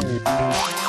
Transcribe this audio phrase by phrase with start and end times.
[0.00, 0.87] Thank you.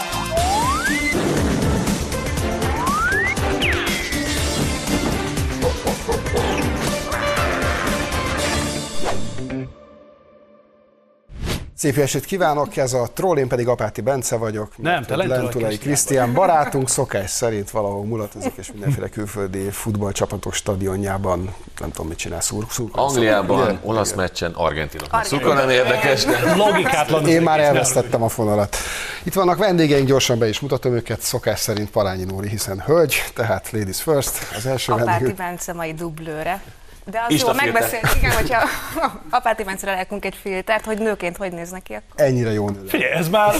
[11.80, 14.72] Szép estét kívánok, ez a troll, én pedig Apáti Bence vagyok.
[14.78, 21.92] Nem, te Lentulai Krisztián barátunk szokás szerint valahol mulatozik, és mindenféle külföldi futballcsapatok stadionjában, nem
[21.92, 23.78] tudom mit csinál, szúr, szúr Angliában, ugye?
[23.84, 25.08] olasz meccsen, Argentinok.
[25.24, 26.56] Szurkol nem érdekes, de...
[26.56, 27.28] Logikátlan.
[27.28, 28.76] Én már elvesztettem a fonalat.
[29.24, 33.72] Itt vannak vendégeink, gyorsan be is mutatom őket, szokás szerint Palányi Nóri, hiszen hölgy, tehát
[33.72, 35.38] ladies first, az első Apáti vendégünk.
[35.38, 36.62] Bence mai dublőre.
[37.10, 38.60] De az Insta jó, megbeszélt, igen, hogyha
[39.30, 42.26] apáti Bencre lelkünk egy filtert, hogy nőként hogy néz neki akkor.
[42.26, 42.86] Ennyire jó nő.
[42.88, 43.56] Figyelj, ez már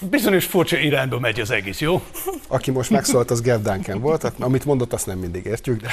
[0.00, 2.02] bizonyos furcsa irányba megy az egész, jó?
[2.48, 5.88] Aki most megszólalt, az Gav Duncan volt, tehát amit mondott, azt nem mindig értjük, de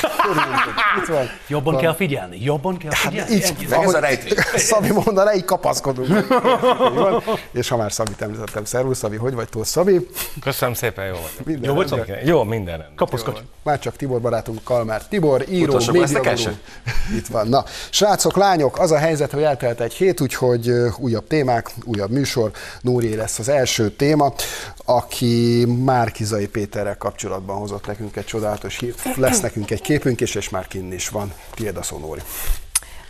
[1.02, 1.30] itt van.
[1.48, 3.34] Jobban kell figyelni, jobban kell Hát figyelni.
[3.36, 3.66] így, Ennyi.
[3.70, 4.38] Meg ez a ahogy rejtély.
[4.56, 6.08] Szabi mondaná, így kapaszkodunk.
[6.10, 6.26] Így
[6.94, 7.24] van.
[7.52, 10.08] És ha már Szabit említettem, szervusz Szabi, hogy vagy túl Szabi?
[10.42, 11.46] Köszönöm szépen, jó vagy.
[11.46, 11.88] Minden Jó vagy.
[11.88, 12.12] Szabi?
[12.24, 12.96] Jó, minden rendben.
[12.96, 13.40] Kaposzkodj.
[13.64, 16.52] Már csak Tibor barátunk, Kalmár Tibor, író, médiagurú.
[17.16, 17.48] Itt van.
[17.48, 22.52] Na, srácok, lányok, az a helyzet, hogy eltelt egy hét, úgyhogy újabb témák, újabb műsor.
[22.82, 24.34] Nóri lesz az első téma,
[24.86, 29.16] aki Márkizai Péterrel kapcsolatban hozott nekünk egy csodálatos hírt.
[29.16, 31.34] Lesz nekünk egy képünk, és, és már kinn is van.
[31.54, 32.22] Tiéd a szó, Nóri.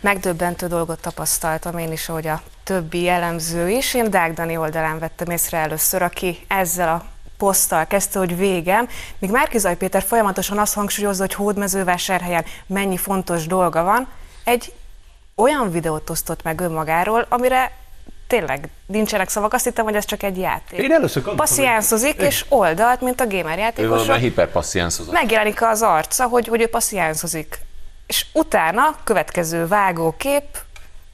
[0.00, 3.94] Megdöbbentő dolgot tapasztaltam én is, ahogy a többi jellemző is.
[3.94, 7.04] Én Dák Dani oldalán vettem észre először, aki ezzel a
[7.36, 13.82] poszttal kezdte, hogy végem, míg Márkizaj Péter folyamatosan azt hangsúlyozza, hogy Hódmezővásárhelyen mennyi fontos dolga
[13.82, 14.08] van,
[14.44, 14.72] egy
[15.34, 17.72] olyan videót osztott meg önmagáról, amire
[18.28, 20.78] tényleg nincsenek szavak, azt hittem, hogy ez csak egy játék.
[20.80, 24.16] Én először gondoltam, Passziánszozik, és oldalt, mint a gamer Ő valami játékosok.
[24.16, 25.12] hiperpassziánszozat.
[25.12, 27.58] megjelenik az arca, hogy, hogy ő passziánszozik.
[28.06, 30.44] És utána, következő vágókép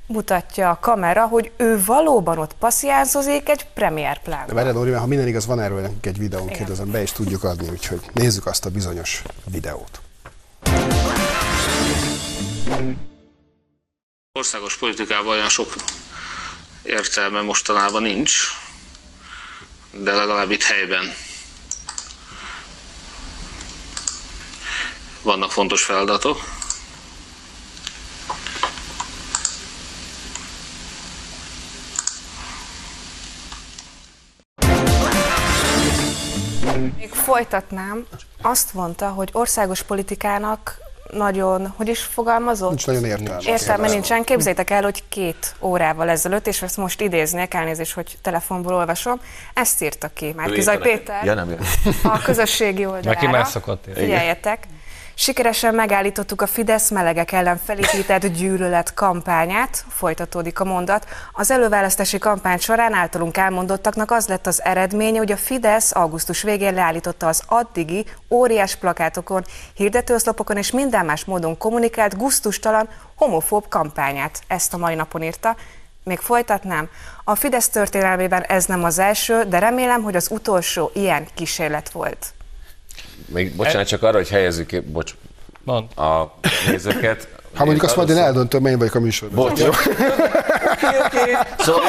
[0.06, 4.54] mutatja a kamera, hogy ő valóban ott passziánszozik egy premier De plánban.
[4.54, 6.58] várjál, Nóri, mert ha minden igaz, van erről nekünk egy videónk, Igen.
[6.58, 10.00] kérdezem, be is tudjuk adni, úgyhogy nézzük azt a bizonyos videót.
[14.38, 15.74] országos politikában olyan sok
[16.84, 18.32] értelme mostanában nincs,
[19.90, 21.14] de legalább itt helyben
[25.22, 26.40] vannak fontos feladatok.
[36.96, 38.06] Még folytatnám,
[38.42, 40.83] azt mondta, hogy országos politikának
[41.16, 42.68] nagyon, hogy is fogalmazott?
[42.68, 43.42] Nincs nagyon értelme.
[43.46, 44.24] Értelme nincsen.
[44.24, 49.20] Képzeljétek el, hogy két órával ezelőtt, és ezt most idéznék, elnézést, hogy telefonból olvasom,
[49.54, 50.78] ezt írta ki már?
[50.80, 51.58] Péter Ja, nem, ja.
[52.02, 53.10] a közösségi oldalára.
[53.10, 54.00] Neki már szokott írni.
[54.00, 54.66] Figyeljetek!
[55.16, 61.06] Sikeresen megállítottuk a Fidesz melegek ellen felépített gyűlölet kampányát, folytatódik a mondat.
[61.32, 66.74] Az előválasztási kampány során általunk elmondottaknak az lett az eredménye, hogy a Fidesz augusztus végén
[66.74, 74.40] leállította az addigi óriás plakátokon, hirdetőoszlopokon és minden más módon kommunikált guztustalan homofób kampányát.
[74.46, 75.56] Ezt a mai napon írta.
[76.04, 76.88] Még folytatnám.
[77.24, 82.34] A Fidesz történelmében ez nem az első, de remélem, hogy az utolsó ilyen kísérlet volt.
[83.26, 85.14] Még bocsánat, csak arra, hogy helyezzük ki, bocs,
[85.64, 85.98] Mond.
[85.98, 86.34] a
[86.70, 87.28] nézőket.
[87.54, 89.48] Ha mondjuk azt majd én eldöntöm, én vagyok a műsorban.
[89.48, 89.58] Bocs.
[91.58, 91.82] Szóval,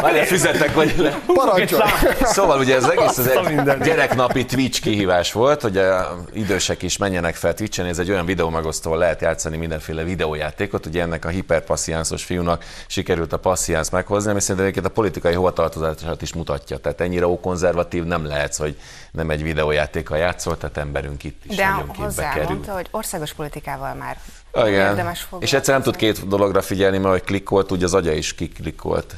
[0.00, 1.20] várjál, fizettek vagy le.
[1.26, 1.82] Parancsolj!
[2.22, 7.34] Szóval ugye ez egész ez egy gyereknapi Twitch kihívás volt, hogy a idősek is menjenek
[7.34, 12.24] fel Twitchen, ez egy olyan videó megosztó, lehet játszani mindenféle videójátékot, ugye ennek a hiperpassziánszos
[12.24, 17.26] fiúnak sikerült a passziánsz meghozni, ami szerintem egyébként a politikai hovatartozását is mutatja, tehát ennyire
[17.26, 18.76] ókonzervatív nem lehetsz, hogy
[19.12, 22.32] nem egy videójátékkal játszol, tehát emberünk itt is De nagyon képbe kerül.
[22.32, 24.16] hozzámondta, hogy országos politikával már
[24.54, 24.88] Igen.
[24.88, 25.56] érdemes És foglalkozni.
[25.56, 29.13] egyszer nem tud két dologra figyelni, mert hogy klikkolt, úgy az agya is kiklikkolt.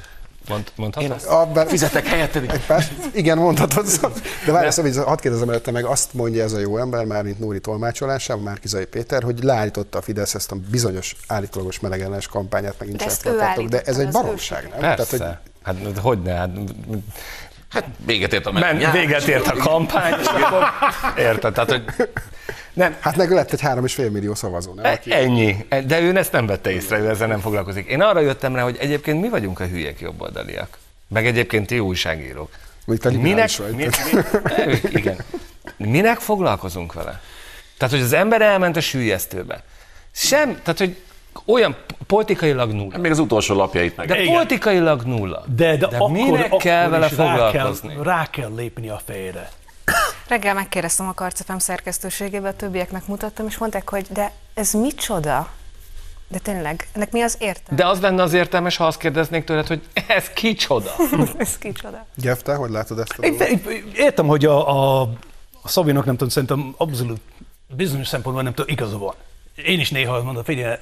[0.48, 1.24] Mond, mondhatod?
[1.28, 2.50] A, bár, Fizetek helyetted?
[2.50, 3.86] egy perc, igen, mondhatod.
[4.46, 7.38] De várj, Szabi, hadd kérdezem előtte meg, azt mondja ez a jó ember, már mint
[7.38, 12.88] Nóri tolmácsolásában, Márkizai Péter, hogy leállította a Fidesz ezt a bizonyos állítólagos melegellenes kampányát, meg
[12.88, 14.80] De nincsenek ezt ő plakátok, de ez egy baromság, nem?
[14.80, 15.16] Persze.
[15.18, 16.50] Tehát, hogy Hát hogyne, hát
[17.68, 20.64] Hát véget ért a men, véget ért a kampány, és akkor
[21.18, 21.84] érted, tehát hogy
[22.76, 24.92] nem, Hát meg lett egy három és fél millió szavazó, nem?
[24.92, 25.12] Aki...
[25.12, 25.66] ennyi.
[25.86, 27.86] De ő ezt nem vette észre, ő ezzel nem foglalkozik.
[27.86, 30.78] Én arra jöttem rá, hogy egyébként mi vagyunk a hülyek jobboldaliak.
[31.08, 32.50] Meg egyébként ti újságírók.
[32.84, 33.74] Mondjuk te Minek, vagy.
[33.74, 33.86] mi,
[34.66, 35.16] mi, igen.
[35.76, 37.20] Minek foglalkozunk vele?
[37.76, 39.62] Tehát, hogy az ember elment a sűjesztőbe.
[40.12, 40.96] Sem, tehát, hogy
[41.44, 41.76] olyan
[42.06, 42.98] politikailag nulla.
[42.98, 44.06] Még az utolsó lapjait meg.
[44.06, 44.34] De Igen.
[44.34, 45.44] politikailag nulla.
[45.56, 47.94] De, de, de akkor, minek akkor kell vele is rá foglalkozni?
[47.94, 49.50] Kell, rá kell lépni a fejre.
[50.28, 55.50] Reggel megkérdeztem a Karcefem szerkesztőségébe, a többieknek mutattam, és mondták, hogy de ez micsoda?
[56.28, 57.82] De tényleg, ennek mi az értelme?
[57.82, 60.94] De az lenne az értelmes, ha azt kérdeznék tőled, hogy ez kicsoda.
[61.38, 62.06] Ez kicsoda.
[62.14, 63.62] Jeff, te hogy látod ezt a én-
[63.94, 65.00] értem, hogy a, a,
[65.62, 67.20] a Szabinak nem tudom, szerintem abszolút
[67.76, 69.14] bizonyos szempontból nem tudom, igaza van.
[69.54, 70.76] Én is néha azt mondom, figyelj,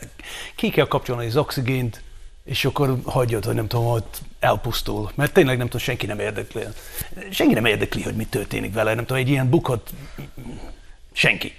[0.54, 2.02] ki kell kapcsolni az oxigént,
[2.44, 5.10] és akkor hagyjad, hogy nem tudom, ott elpusztul.
[5.14, 6.62] Mert tényleg nem tudom, senki nem érdekli.
[7.30, 8.94] Senki nem érdekli, hogy mi történik vele.
[8.94, 9.90] Nem tudom, egy ilyen bukott
[11.12, 11.54] senki.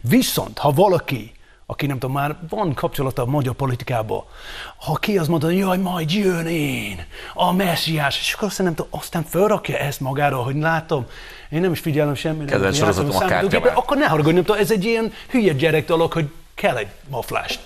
[0.00, 1.32] Viszont, ha valaki,
[1.66, 4.28] aki nem tudom, már van kapcsolata a magyar politikába,
[4.76, 7.04] ha ki az mondja, hogy jaj, majd jön én,
[7.34, 11.06] a messiás, és akkor aztán nem tudom, aztán felrakja ezt magára, hogy látom,
[11.50, 12.50] én nem is figyelem semmire.
[12.50, 13.76] Kedvenc sorozatom a kártyavár.
[13.76, 17.60] Akkor ne haragudj, nem tudom, ez egy ilyen hülye gyerek dolog, hogy kell egy maflást.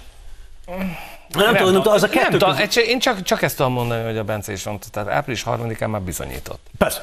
[1.34, 4.04] Nem, tudom, nem tudom, az a kettő nem tudom, én csak, csak ezt tudom mondani,
[4.04, 6.60] hogy a Bence is mondta, tehát április 3-án már bizonyított.
[6.78, 7.02] Persze.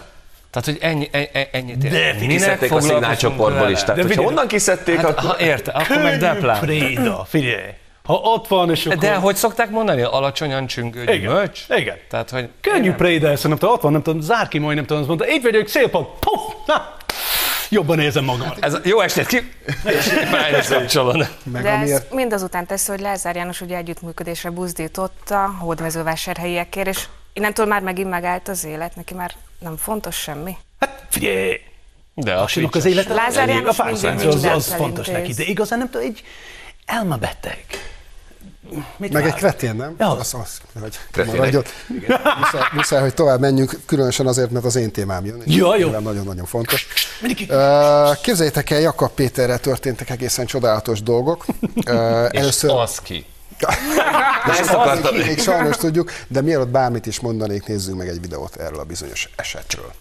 [0.52, 1.92] Tehát, hogy ennyi, ennyi, ennyit ér.
[1.92, 3.80] De Kiszedték a szignálcsoportból is.
[3.80, 5.24] Tehát, De hogyha onnan kiszedték, Hát, akkor...
[5.30, 6.60] ha érte, akkor meg deplán.
[6.60, 7.70] Préda, figyelj.
[8.04, 8.98] Ha ott van, és akkor...
[8.98, 11.20] De hogy szokták mondani, alacsonyan csüngő Igen.
[11.20, 11.62] gyümölcs?
[11.70, 11.98] Igen.
[12.10, 14.86] Tehát, hogy Könnyű préda ezt, nem tudom, ott van, nem tudom, zár ki majd, nem
[14.86, 16.96] tudom, azt mondta, így vagyok, szép puff, na,
[17.70, 18.52] jobban érzem magam.
[18.60, 19.52] ez a, jó estét ki!
[21.44, 22.02] De amiért...
[22.02, 28.10] ez mindazután teszi, hogy Lázár János ugye együttműködésre buzdította a hódmezővásárhelyiekért, és innentől már megint
[28.10, 30.58] megállt az élet, neki már nem fontos semmi.
[30.80, 31.62] Hát figyelj,
[32.14, 33.14] De a Asinak az élete.
[33.14, 36.24] Lázár a János mindig az, az fontos neki, de igazán nem tudom, egy
[36.86, 37.66] elmebeteg.
[38.98, 39.40] Mit Meg egy vár?
[39.40, 39.96] kretén, nem?
[39.98, 40.12] Ja.
[40.12, 41.70] Az, az, hogy Kretén maradj ott.
[42.40, 45.42] Muszáj, muszáj, hogy tovább menjünk, különösen azért, mert az én témám jön.
[45.46, 45.90] és Ja, jó.
[45.90, 46.88] Nagyon-nagyon fontos.
[48.22, 51.46] Képzeljétek el, Jakab Péterrel történtek egészen csodálatos dolgok.
[52.32, 53.26] Először, az ki.
[54.46, 55.16] De ezt akartam.
[55.16, 58.84] még, még sajnos tudjuk, de mielőtt bármit is mondanék, nézzünk meg egy videót erről a
[58.84, 59.92] bizonyos esetről.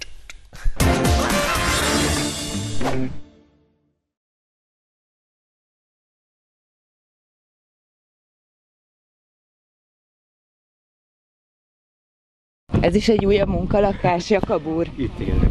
[12.81, 14.87] Ez is egy újabb munkalakás, Jakab úr?
[14.97, 15.51] Itt élek.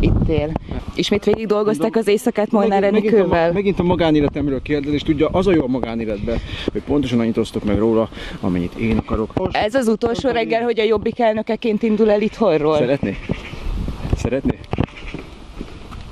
[0.00, 0.52] Itt él.
[0.94, 3.52] Ismét végig dolgozták az éjszakát Molnár megint, a, Enikővel?
[3.52, 6.38] megint a magánéletemről kérdez, és tudja, az a jó a magánéletben,
[6.72, 8.08] hogy pontosan annyit osztok meg róla,
[8.40, 9.32] amennyit én akarok.
[9.52, 12.76] Ez az utolsó reggel, hogy a Jobbik elnökeként indul el itthonról?
[12.76, 13.16] Szeretné?
[14.16, 14.58] Szeretné?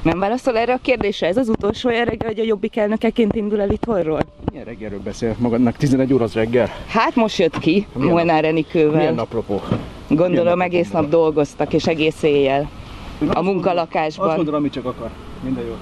[0.02, 1.26] Nem válaszol erre a kérdésre?
[1.26, 4.20] Ez az utolsó reggel, hogy a Jobbik elnökeként indul el itthonról?
[4.50, 5.34] Milyen reggelről beszél?
[5.38, 6.68] Magadnak 11 óra az reggel?
[6.86, 9.12] Hát most jött ki Milyen Molnár Milyen Enikővel.
[9.12, 9.60] napropó?
[10.08, 12.70] Gondolom milyen egész nap dolgoztak, és egész éjjel.
[13.20, 14.26] Azt A munkalakásban.
[14.26, 15.10] Azt mondom, amit csak akar.
[15.42, 15.74] Minden jó.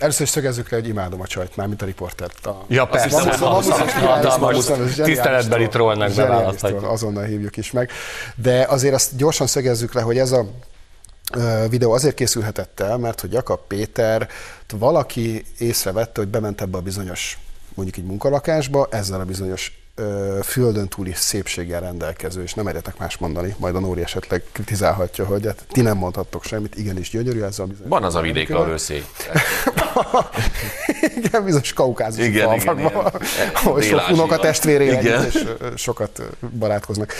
[0.00, 2.46] Először is szögezzük le, hogy imádom a csajt, már mint a riportert.
[2.46, 2.64] A...
[2.68, 3.36] Ja, persze.
[5.02, 6.82] Tiszteletbeli trollnak beválaszthatjuk.
[6.82, 7.90] Azonnal hívjuk is meg.
[8.34, 10.46] De azért azt gyorsan szögezzük le, hogy ez a
[11.68, 14.28] videó azért készülhetett el, mert hogy Jakab Péter
[14.78, 17.38] valaki észrevette, hogy bement ebbe a bizonyos
[17.74, 19.79] mondjuk egy munkalakásba, ezzel a bizonyos
[20.42, 25.46] földön túli szépséggel rendelkező, és nem merjetek más mondani, majd a Nóri esetleg kritizálhatja, hogy
[25.46, 27.88] hát ti nem mondhattok semmit, igenis gyönyörű ez a bizonyos.
[27.90, 29.04] Van az a vidék, ahol ő szép.
[31.16, 32.92] Igen, bizonyos kaukázus Igen, igen, igen.
[33.54, 34.00] ahol sok
[34.80, 34.96] Igen.
[34.96, 36.22] együtt, és sokat
[36.58, 37.12] barátkoznak,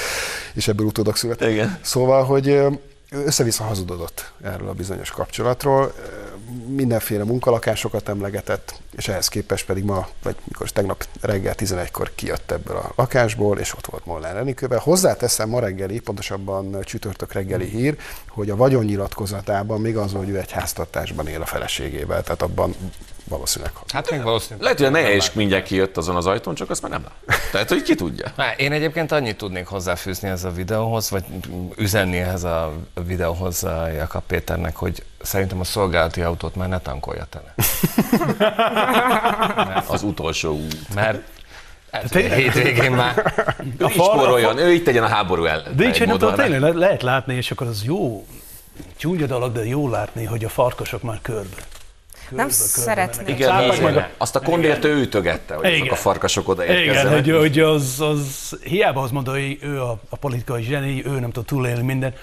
[0.54, 1.50] és ebből utódok születtek.
[1.50, 1.78] Igen.
[1.82, 2.60] Szóval, hogy
[3.10, 5.92] össze-vissza hazudodott erről a bizonyos kapcsolatról,
[6.66, 12.50] mindenféle munkalakásokat emlegetett, és ehhez képest pedig ma, vagy mikor is tegnap reggel 11-kor kijött
[12.50, 14.78] ebből a lakásból, és ott volt Molnár Enikővel.
[14.78, 17.96] Hozzáteszem ma reggeli, pontosabban csütörtök reggeli hír,
[18.28, 22.74] hogy a vagyonnyilatkozatában még az, hogy ő egy háztartásban él a feleségével, tehát abban
[23.30, 24.62] valószínűleg Hát még valószínűleg.
[24.62, 27.40] Lehet, hogy a neje is mindjárt kijött azon az ajtón, csak azt már nem lát.
[27.52, 28.32] Tehát, hogy ki tudja.
[28.36, 31.24] Már én egyébként annyit tudnék hozzáfűzni ez a videóhoz, vagy
[31.76, 32.72] üzenni ehhez a
[33.06, 37.54] videóhoz a Jakab Péternek, hogy szerintem a szolgálati autót már ne tankolja tele.
[39.88, 40.94] Az utolsó út.
[40.94, 41.22] Mert
[41.90, 43.32] ez hétvégén már
[43.78, 45.76] Ő is spóroljon, ő itt tegyen a háború ellen.
[45.76, 46.34] De így, nem rá.
[46.34, 48.26] tényleg le- lehet látni, és akkor az jó,
[48.96, 51.56] csúnya dolog, de jó látni, hogy a farkasok már körbe.
[52.28, 53.28] Nem körbe szeretnék.
[53.28, 53.82] Igen, Cápák igen.
[53.92, 55.88] meg a- azt a kondért ő ütögette, hogy Igen.
[55.88, 57.12] a farkasok Igen, odaérkezzenek.
[57.24, 61.30] hogy, hogy az, az hiába azt mondta, hogy ő a, a politikai zseni, ő nem
[61.30, 62.16] tud túlélni mindent.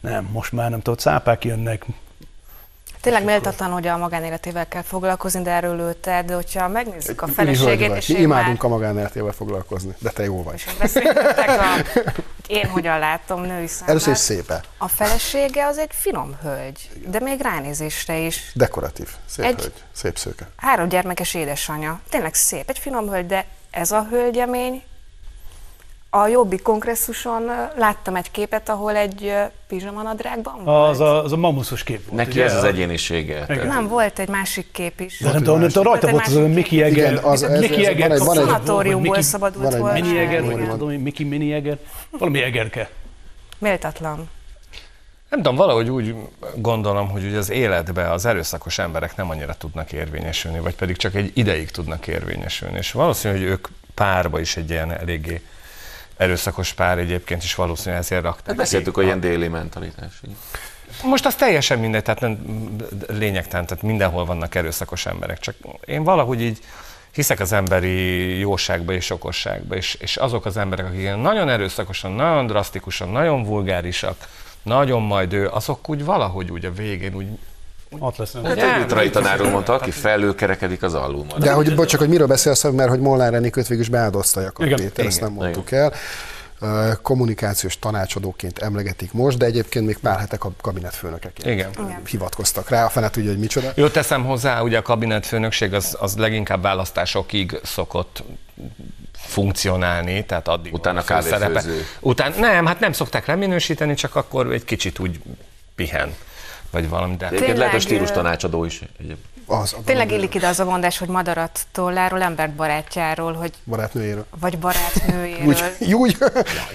[0.00, 1.84] Nem, most már nem tud, cápák jönnek.
[3.04, 7.26] Tényleg méltatlan, hogy a magánéletével kell foglalkozni, de erről ő tett, de hogyha megnézzük a
[7.26, 8.70] feleségét, és Mi imádunk már...
[8.70, 10.54] a magánéletével foglalkozni, de te jó vagy.
[10.54, 11.64] És beszéltek a...
[12.46, 13.90] Én hogyan látom női számára.
[13.90, 18.50] Először is szépe, A felesége az egy finom hölgy, de még ránézésre is.
[18.54, 20.48] dekoratív, szép Egy- hölgy, szép szőke.
[20.56, 22.00] Három gyermekes édesanyja.
[22.10, 24.82] Tényleg szép, egy finom hölgy, de ez a hölgyemény
[26.16, 27.42] A Jobbik kongresszuson
[27.76, 29.32] láttam egy képet, ahol egy
[29.68, 30.88] pizsamanadrágban volt.
[30.90, 32.16] Az a, az a mamuszos kép volt.
[32.16, 32.44] Neki ugye?
[32.44, 33.44] ez az egyénisége.
[33.48, 33.66] Igen.
[33.66, 35.18] Nem, volt egy másik kép is.
[35.20, 36.78] De nem tudom, nem tudom, rajta Volt egy volt az kép.
[36.78, 37.12] Jagger.
[37.12, 39.92] Igen, az- ez- Mickey ez- van egy- van egy- Szanatóriumból szabadult volna.
[39.92, 41.78] Mini Jagger, vagy tudom, Mickey Mini Jagger.
[42.10, 42.90] Valami Jaggerke.
[43.58, 44.28] Méltatlan.
[45.30, 46.14] Nem tudom, valahogy úgy
[46.56, 51.14] gondolom, hogy ugye az életben az erőszakos emberek nem annyira tudnak érvényesülni, vagy pedig csak
[51.14, 52.76] egy ideig tudnak érvényesülni.
[52.78, 55.40] És valószínű, hogy ők párba is egy ilyen eléggé
[56.16, 58.46] erőszakos pár egyébként is valószínűleg ezért rakták.
[58.46, 60.20] Hát beszéltük, hogy ilyen déli mentalitás.
[61.02, 62.38] Most az teljesen mindegy, tehát nem,
[63.08, 65.38] lényegtelen, tehát mindenhol vannak erőszakos emberek.
[65.38, 65.54] Csak
[65.84, 66.58] én valahogy így
[67.12, 72.12] hiszek az emberi jóságba és okosságba, és, és azok az emberek, akik ilyen nagyon erőszakosan,
[72.12, 74.28] nagyon drasztikusan, nagyon vulgárisak,
[74.62, 77.26] nagyon majd ő, azok úgy valahogy úgy a végén úgy
[77.98, 78.34] Ott lesz.
[78.44, 81.42] Hát egy vitrai tanár úr mondta, aki felülkerekedik, az alul marad.
[81.42, 84.66] De hogy bocs, csak hogy miről beszélsz, mert hogy Molnár Renikőt végül is beáldozta Jakab
[84.66, 84.78] Igen.
[84.78, 85.28] Péter, ezt Igen.
[85.28, 85.92] nem mondtuk el.
[86.60, 91.70] Ö, Kommunikációs tanácsadóként emlegetik most, de egyébként még pár hetek a kabinetfőnökeként Igen.
[91.72, 92.02] Igen.
[92.10, 92.84] hivatkoztak rá.
[92.84, 93.72] A fene tudja, hogy micsoda.
[93.74, 98.22] Jó, teszem hozzá, ugye a kabinetfőnökség az, az leginkább választásokig szokott
[99.12, 101.44] funkcionálni, tehát addig Utána a főszerepe.
[101.46, 101.86] kávéfőző.
[102.00, 105.20] Után, nem, hát nem szokták leminősíteni, csak akkor egy kicsit úgy
[105.74, 106.14] pihen,
[106.74, 107.26] vagy valami, de...
[107.26, 108.80] Egyébként lehet, Tényleg, stílus tanácsadó is.
[109.46, 114.26] Az a Tényleg illik ide az a mondás, hogy madarat tolláról, embert barátjáról, hogy, barátnőjéről.
[114.40, 115.46] vagy barátnőjéről.
[115.46, 116.16] Úgy, úgy.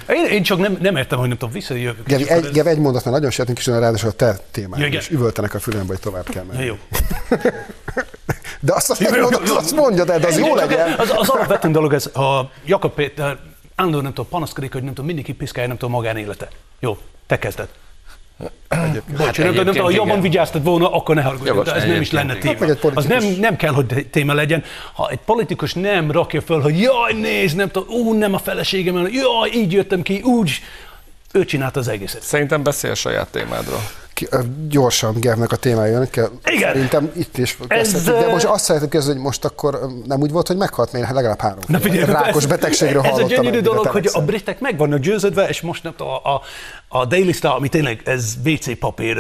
[0.09, 2.07] Én, én csak nem, nem értem, hogy nem tudom, visszajövök.
[2.07, 5.09] Gevi, egy, Gevi, egy mondat, mert nagyon sértünk is, ráadásul a te témád, Ja, és
[5.09, 6.65] üvöltenek a fülembe, hogy tovább kell Ja, menni.
[6.65, 6.77] jó.
[8.61, 9.55] De azt, azt, Jó, jó, mondod, jó.
[9.55, 10.93] azt mondja, de az jó legyen.
[10.97, 13.37] Az, az alapvető dolog ez, ha Jakab Péter
[13.75, 16.47] állandóan nem tudom, panaszkodik, hogy nem tudom, mindenki piszkálja, nem tudom, magánélete.
[16.79, 17.67] Jó, te kezded.
[18.39, 20.22] Bocs, hát nem tudom, ha egyébként jobban igen.
[20.22, 22.77] vigyáztad volna, akkor ne haragudj, Jogos, de ez nem is egyébként lenne igen.
[22.77, 22.93] téma.
[22.96, 24.63] Az nem, nem kell, hogy téma legyen.
[24.93, 29.08] Ha egy politikus nem rakja föl, hogy jaj, nézd, nem tudom, ú, nem a feleségem,
[29.12, 30.51] jaj, így jöttem ki, úgy,
[31.31, 32.22] ő csinálta az egészet.
[32.22, 33.81] Szerintem beszél a saját témádról.
[34.67, 36.73] Gyorsan Gevnek a témája jön, kell, Igen.
[36.73, 40.47] szerintem itt is Ez, de most azt szeretném kezdeni, hogy most akkor nem úgy volt,
[40.47, 44.09] hogy meghalt, én legalább három Na figyelj, rákos ez- betegségről Ez egy gyönyörű dolog, hogy
[44.13, 46.41] a britek meg vannak győződve, és most nem a, a,
[46.88, 49.17] a Daily Star, ami tényleg ez WC papír,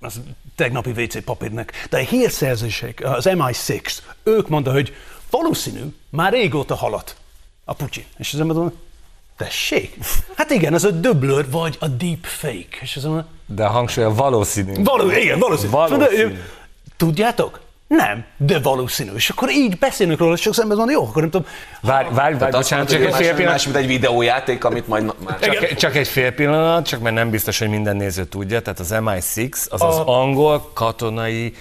[0.00, 0.20] az
[0.56, 3.92] tegnapi WC papírnak, de a hírszerzések, az MI6,
[4.22, 4.94] ők mondta, hogy
[5.30, 5.80] valószínű,
[6.10, 7.16] már régóta haladt
[7.64, 8.04] a Putyin.
[8.18, 8.78] És ember mondja,
[9.38, 9.96] tessék?
[10.36, 12.76] Hát igen, ez a döblör, vagy a deep fake.
[12.80, 14.72] És az ember De a hangsúly a valószínű.
[14.82, 15.70] Való, igen, valószínű.
[15.70, 16.04] Valószínű.
[16.04, 16.28] De, ö,
[16.96, 17.60] Tudjátok?
[17.88, 19.10] Nem, de valószínű.
[19.14, 21.46] És akkor így beszélünk róla, és sok szemben mondja, jó, akkor nem tudom.
[21.80, 23.52] Várj, várj, várj, azt bocsánat, csak egy fél pillanat.
[23.52, 27.30] más, mint egy videójáték, amit majd már csak Csak, egy fél pillanat, csak mert nem
[27.30, 28.62] biztos, hogy minden néző tudja.
[28.62, 31.52] Tehát az MI6 az az angol katonai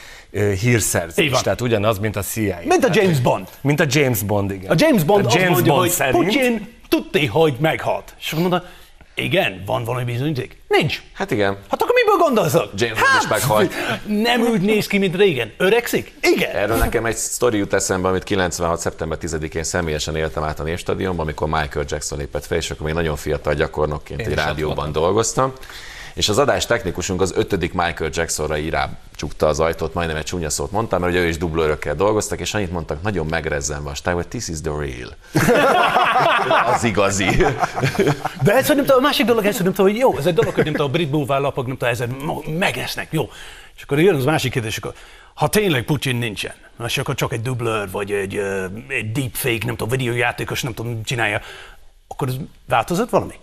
[0.61, 1.29] hírszerzés.
[1.31, 1.41] van.
[1.43, 2.57] Tehát ugyanaz, mint a CIA.
[2.63, 3.47] Mint a James Bond.
[3.61, 4.71] Mint a James Bond, igen.
[4.71, 8.13] A James Bond a azt James mondja, Bond hogy szerint, Putyin tudti, hogy meghalt.
[8.19, 8.69] És akkor mondta,
[9.15, 10.61] igen, van valami bizonyíték?
[10.67, 11.01] Nincs.
[11.13, 11.57] Hát igen.
[11.69, 12.71] Hát akkor miből gondolszak?
[12.75, 13.73] James Bond is meghalt.
[14.05, 15.53] Nem úgy néz ki, mint régen.
[15.57, 16.13] Öregszik?
[16.21, 16.55] Igen.
[16.55, 18.79] Erről nekem egy sztori jut eszembe, amit 96.
[18.79, 22.95] szeptember 10-én személyesen éltem át a Névstadionban, amikor Michael Jackson lépett fel, és akkor még
[22.95, 25.53] nagyon fiatal gyakornokként egy is ott rádióban dolgoztam.
[26.17, 28.75] És az adás technikusunk az ötödik Michael Jacksonra így
[29.15, 32.53] csukta az ajtót, majdnem egy csúnya szót mondtam, mert ugye ő is dublőrökkel dolgoztak, és
[32.53, 35.15] annyit mondtak, nagyon megrezzenve a stály, hogy this is the real.
[36.73, 37.25] az igazi.
[38.43, 40.25] De ez, hogy nem tudom, a másik dolog, ez, hogy nem tudom, hogy jó, ez
[40.25, 43.29] egy dolog, hogy nem tudom, a brit búvárlapok, nem tudom, mo- megesznek, jó.
[43.75, 44.93] És akkor jön az másik kérdés, akkor
[45.33, 46.53] ha tényleg Putin nincsen,
[46.85, 48.37] és akkor csak egy dublőr, vagy egy,
[48.87, 51.41] egy deepfake, nem tudom, videójátékos, nem tudom, csinálja,
[52.07, 52.35] akkor ez
[52.67, 53.33] változott valami?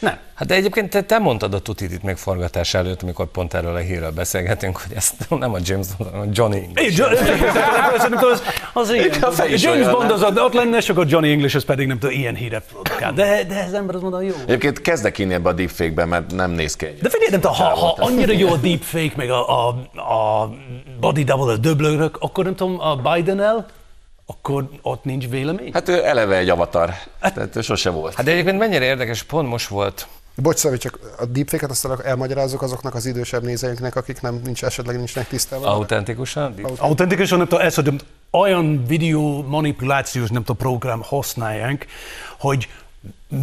[0.00, 0.16] Nem.
[0.34, 3.74] Hát de egyébként te, te mondtad a tutit itt még forgatás előtt, amikor pont erről
[3.74, 6.82] a hírről beszélgetünk, hogy ezt nem a James Bond, hanem a Johnny English.
[6.82, 7.18] Én, Jo-
[7.98, 9.10] Szerintem az, az ilyen.
[9.22, 12.14] A James olyan, Bond az ott lenne, és akkor Johnny English az pedig nem tudom,
[12.16, 13.12] ilyen híret produkál.
[13.12, 14.34] De, de ez ember az mondja, jó.
[14.46, 16.86] Egyébként kezdek inni ebbe a deepfake-be, mert nem néz ki.
[17.02, 19.68] De figyelj, nem tudom, ha, ha annyira jó a deepfake, meg a, a,
[20.00, 20.50] a
[21.00, 23.66] body double, a döblőrök, akkor nem tudom, a Biden-el,
[24.30, 25.70] akkor ott nincs vélemény?
[25.72, 28.14] Hát ő eleve egy avatar, tehát ő sose volt.
[28.14, 30.08] Hát de egyébként mennyire érdekes, pont most volt
[30.42, 34.96] Bocs, Szabi, csak a deepfake-et azt elmagyarázok azoknak az idősebb nézőinknek, akik nem, nincs, esetleg
[34.96, 35.68] nincsnek tisztában.
[35.68, 36.54] autentikusan.
[36.78, 41.86] Autentikusan nem tudom, ez, hogy olyan videó manipulációs nem tudom, program használják,
[42.38, 42.68] hogy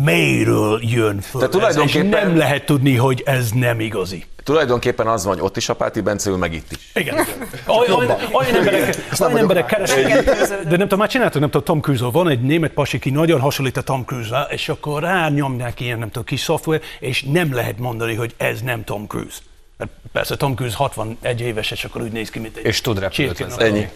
[0.03, 1.50] mélyről jön föl.
[1.50, 4.25] Tehát ez, és tulajdonképpen- nem lehet tudni, hogy ez nem igazi.
[4.43, 6.77] Tulajdonképpen az van, hogy ott is Apáti Bence ül, meg itt is.
[6.93, 7.15] Igen.
[7.67, 9.77] Olyan, olyan, olyan emberek, olyan emberek.
[9.77, 10.63] Megkettőződött.
[10.63, 13.39] De nem tudom, már csináltuk, nem tudom, Tom cruise van egy német pasi, aki nagyon
[13.39, 17.79] hasonlít a Tom Cruise-ra, és akkor rányomják ilyen, nem tudom, kis szoftver, és nem lehet
[17.79, 19.38] mondani, hogy ez nem Tom Cruise.
[19.77, 23.00] Mert Persze Tom Cruise 61 éves, és akkor úgy néz ki, mint egy És tud
[23.00, 23.63] vezetni.
[23.63, 23.88] Ennyi.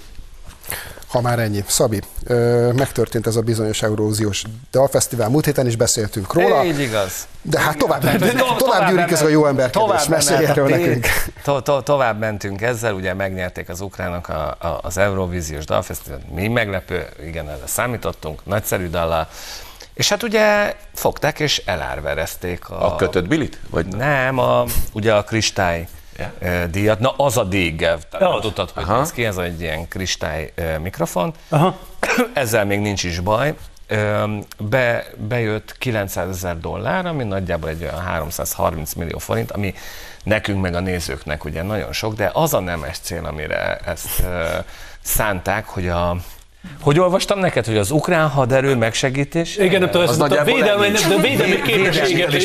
[1.10, 1.64] Ha már ennyi.
[1.68, 6.64] Szabi, ö, megtörtént ez a bizonyos Euróziós Dalfesztivál, múlt héten is beszéltünk róla.
[6.64, 7.28] Így igaz.
[7.42, 9.88] De hát tovább, Tehát, tovább, to- tovább gyűrik ez a jó emberkedés.
[9.88, 11.06] tovább Mesélj erről nekünk.
[11.44, 16.48] To- to- tovább mentünk ezzel, ugye megnyerték az ukránok a, a, az Eurovíziós Dalfesztivál, mi
[16.48, 19.28] meglepő, igen, erre számítottunk, nagyszerű dallal.
[19.94, 22.86] És hát ugye fogták és elárverezték a...
[22.86, 23.60] A kötött bilit?
[23.70, 24.64] Vagy Nem, a,
[24.94, 25.88] ugye a kristály
[26.42, 26.70] yeah.
[26.70, 27.00] díjat.
[27.00, 27.98] Na az a Az.
[28.10, 28.98] tehát tudtad, hogy Aha.
[28.98, 31.34] néz ki, ez egy ilyen kristály ö, mikrofon.
[31.50, 31.78] Aha.
[32.34, 33.56] Ezzel még nincs is baj.
[34.58, 39.74] Be, bejött 900 ezer dollár, ami nagyjából egy olyan 330 millió forint, ami
[40.24, 44.58] nekünk meg a nézőknek ugye nagyon sok, de az a nemes cél, amire ezt ö,
[45.02, 46.16] szánták, hogy a
[46.82, 49.58] hogy olvastam neked, hogy az ukrán haderő megsegítés?
[49.58, 51.56] Igen, nem tudom, Az a védelmi, de védelmi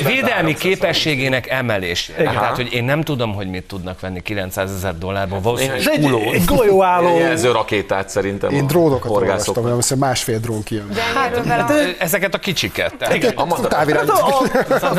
[0.05, 2.23] védelmi képességének emelésére.
[2.23, 6.05] Tehát, hogy én nem tudom, hogy mit tudnak venni 900 ezer dollárból, Ez valószínűleg egy,
[6.05, 6.19] uló.
[6.33, 7.19] egy golyóálló.
[7.19, 10.89] jelző rakétát szerintem Én drónokat olvastam, hogy azt másfél drón kijön.
[11.15, 12.95] Hát, ezeket a kicsiket.
[13.35, 14.15] A madár- Távirányító.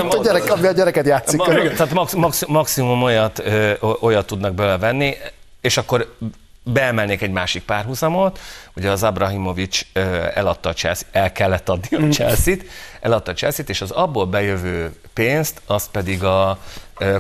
[0.10, 1.42] A gyerek, ami a gyereket játszik.
[1.42, 3.02] Tehát max, max, maximum
[4.02, 5.14] olyat tudnak belevenni,
[5.62, 6.16] és akkor
[6.66, 8.40] beemelnék egy másik párhuzamot,
[8.76, 9.86] ugye az Abrahimovics
[10.34, 12.66] eladta a Chelsea, el kellett adni a Chelsea-t,
[13.02, 16.60] eladta a Chelsea-t, és az abból bejövő pénzt, azt pedig a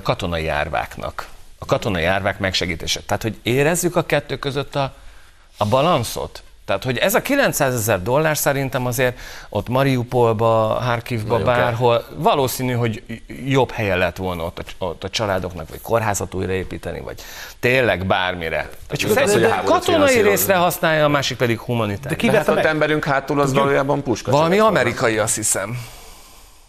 [0.03, 1.27] katonai árváknak,
[1.59, 3.01] a katonai árvák megsegítése.
[3.01, 4.93] Tehát, hogy érezzük a kettő között a,
[5.57, 6.43] a balanszot?
[6.65, 9.17] Tehát, hogy ez a 900 ezer dollár szerintem azért
[9.49, 10.45] ott Mariupolba,
[10.81, 11.63] Harkivba, Nagyon kell.
[11.63, 13.03] bárhol valószínű, hogy
[13.45, 17.21] jobb helye lett volna ott a, ott a családoknak, vagy kórházat újraépíteni, vagy
[17.59, 18.69] tényleg bármire.
[18.89, 22.21] Csak Tehát az, hogy a katonai részre használja, a másik pedig humanitárius.
[22.21, 22.65] ki De hát ott meg?
[22.65, 24.31] emberünk hátul az valójában puska.
[24.31, 25.77] Valami amerikai, azt hiszem.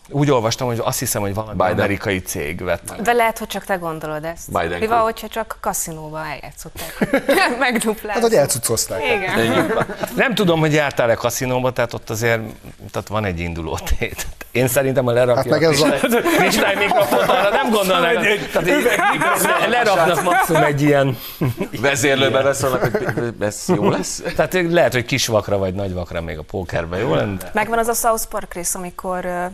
[0.09, 1.71] Úgy olvastam, hogy azt hiszem, hogy valami Biden.
[1.79, 2.95] amerikai cég vett.
[3.03, 4.53] De lehet, hogy csak te gondolod ezt.
[4.53, 7.19] Biden Mi van, hogyha csak kaszinóba eljátszották?
[7.59, 8.13] Megduplázták.
[8.13, 9.03] Hát, hogy elcuccozták.
[9.05, 9.73] Igen.
[10.17, 12.41] Nem tudom, hogy jártál-e kaszinóba, tehát ott azért
[12.91, 14.27] tehát van egy induló tét.
[14.51, 18.13] Én szerintem, ha lerakja Hát meg ez a- kristály mikrofont, arra nem gondolnak.
[18.53, 18.89] Tehát így,
[19.69, 21.17] leraknak maximum egy ilyen,
[21.81, 22.81] Vezérlőbe beszélnek,
[23.15, 24.23] hogy ez jó lesz.
[24.37, 27.51] tehát lehet, hogy kis vakra vagy nagy vakra még a pókerben jó lenne.
[27.53, 29.51] Megvan az a South Park rész, amikor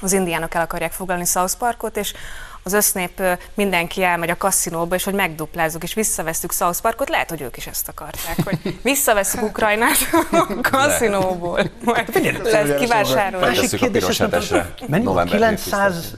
[0.00, 2.14] az indiánok el akarják foglalni South Parkot, és
[2.62, 3.22] az össznép
[3.54, 7.66] mindenki elmegy a kaszinóba, és hogy megduplázzuk, és visszavesztük South Parkot, lehet, hogy ők is
[7.66, 9.96] ezt akarták, hogy visszaveszünk Ukrajnát
[10.30, 11.70] a kaszinóból.
[11.84, 13.68] Majd lesz kivásárolni.
[13.90, 14.74] Piros hetesre.
[14.86, 15.16] Mennyi volt?
[15.16, 16.16] November 900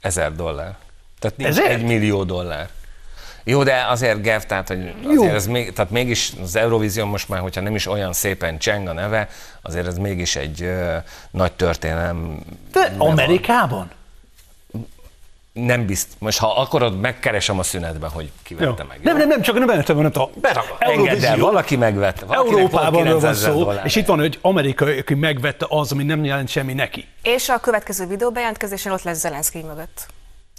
[0.00, 0.76] ezer dollár.
[1.18, 1.68] Tehát nincs Ezért?
[1.68, 2.68] egy millió dollár.
[3.48, 5.10] Jó, de azért Gev, tehát, hogy Jó.
[5.10, 8.88] azért ez még, tehát mégis az Eurovízió most már, hogyha nem is olyan szépen cseng
[8.88, 9.28] a neve,
[9.62, 10.96] azért ez mégis egy ö,
[11.30, 12.40] nagy történelem.
[12.72, 13.90] De Amerikában?
[15.52, 16.08] Nem bizt.
[16.18, 18.66] Most ha akarod, megkeresem a szünetben, hogy ki Jó.
[18.66, 19.00] vette meg.
[19.02, 20.28] Nem, nem, nem, csak nem vettem, hanem a
[20.78, 22.26] Engedd el, valaki megvette.
[22.28, 23.84] Európában van 900 000 szó, dollár.
[23.84, 27.06] és itt van, hogy Amerika, aki megvette az, ami nem jelent semmi neki.
[27.22, 30.06] És a következő videó bejelentkezésen ott lesz Zelenszky mögött.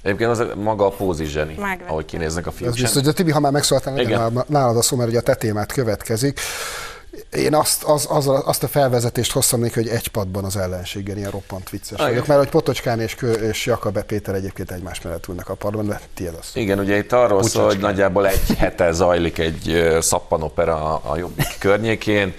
[0.03, 1.88] Egyébként az maga a pózi zseni, Megvettem.
[1.91, 2.71] ahogy kinéznek a Ez fiúk.
[2.71, 3.63] biztos, hogy a Tibi, ha már
[3.95, 4.43] Igen.
[4.47, 6.39] nálad- a szó, mert ugye a te témát következik.
[7.31, 11.31] Én azt, az, az, azt a felvezetést hoztam neki, hogy egy padban az ellenséggel ilyen
[11.31, 15.49] roppant vicces vagyok, mert hogy Potocskán és, Kö, és Jakab Péter egyébként egymás mellett ülnek
[15.49, 16.49] a padban, de tiéd az.
[16.53, 17.89] Igen, ugye itt arról szól, hogy Pucsacskán.
[17.89, 22.33] nagyjából egy hete zajlik egy szappanopera a Jobbik környékén.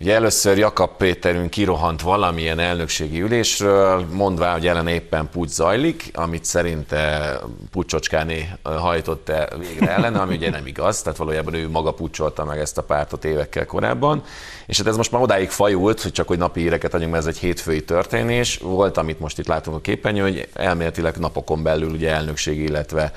[0.00, 6.44] Ugye először Jakab Péterünk kirohant valamilyen elnökségi ülésről, mondvá, hogy ellen éppen pucs zajlik, amit
[6.44, 7.32] szerinte
[7.70, 12.78] Pucsocskáné hajtott végre ellen, ami ugye nem igaz, tehát valójában ő maga pucsolta meg ezt
[12.78, 14.22] a pártot évekkel korábban.
[14.66, 17.34] És hát ez most már odáig fajult, hogy csak hogy napi híreket adjunk, mert ez
[17.34, 18.56] egy hétfői történés.
[18.56, 23.12] Volt, amit most itt látunk a képernyőn, hogy elméletileg napokon belül ugye elnökség, illetve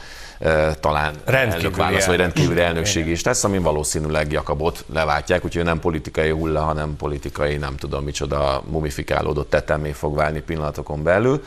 [0.79, 2.35] talán Rendkívüli elnökválasz, vagy elnök.
[2.35, 7.75] rendkívüli elnökség is lesz, ami valószínűleg Jakabot leváltják, úgyhogy nem politikai hulla, hanem politikai, nem
[7.75, 11.43] tudom micsoda, mumifikálódott tetemé fog válni pillanatokon belül.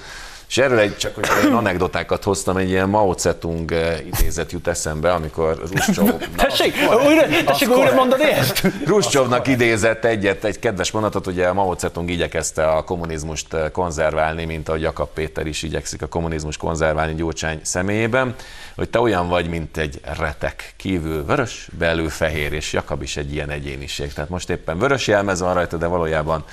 [0.53, 4.67] És erről egy, csak hogy én anekdotákat hoztam, egy ilyen Mao Zedong eh, idézet jut
[4.67, 6.75] eszembe, amikor Ruscsov, Tessék,
[7.07, 8.67] újra, tessék újra mondani ezt?
[8.87, 14.69] Ruscsovnak idézett egyet, egy kedves mondatot, ugye Mao Zedong igyekezte a kommunizmust eh, konzerválni, mint
[14.69, 18.35] ahogy Jakab Péter is igyekszik a kommunizmus konzerválni Gyurcsány személyében,
[18.75, 23.33] hogy te olyan vagy, mint egy retek, kívül vörös, belül fehér, és Jakab is egy
[23.33, 24.12] ilyen egyéniség.
[24.12, 26.45] Tehát most éppen vörös jelmez van rajta, de valójában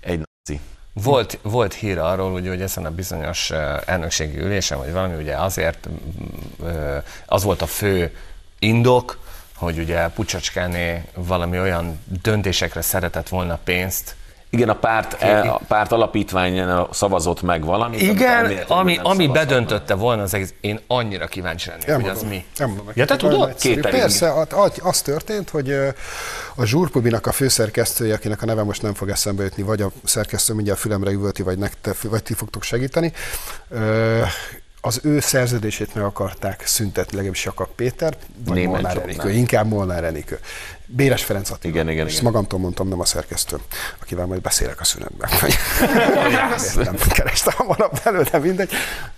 [0.00, 0.60] egy nazi.
[1.02, 3.50] Volt, volt hír arról, ugye, hogy ezen a bizonyos
[3.86, 5.88] elnökségi ülésen, vagy valami, ugye azért
[7.26, 8.16] az volt a fő
[8.58, 9.18] indok,
[9.54, 14.14] hogy ugye Pucsacskáné valami olyan döntésekre szeretett volna pénzt
[14.50, 18.00] Igen, a párt, e, a párt alapítvány szavazott meg valamit.
[18.00, 22.22] amit Igen, ami, nem ami bedöntötte volna az egész, én annyira kíváncsi lennék, hogy az
[22.22, 22.44] mi.
[22.56, 23.54] Nem mondom Ja, te tudod?
[23.80, 25.70] Persze, a- a- az történt, hogy
[26.54, 30.54] a Zsúrpubinak a főszerkesztője, akinek a neve most nem fog eszembe jutni, vagy a szerkesztő
[30.54, 33.12] mindjárt fülemre üvölti, vagy, nektek, vagy ti fogtok segíteni,
[34.80, 39.02] az ő szerződését meg akarták szüntetni, legalábbis Jakab Péter, vagy Német Molnár.
[39.02, 40.38] Enikő, inkább Molnár Enikő.
[40.86, 41.72] Béres Ferenc Attila.
[41.72, 42.24] Igen, igen, És igen.
[42.24, 43.56] magamtól mondtam, nem a szerkesztő,
[44.00, 45.30] akivel majd beszélek a szünetben.
[46.74, 48.70] nem kerestem hamarabb elő, de mindegy.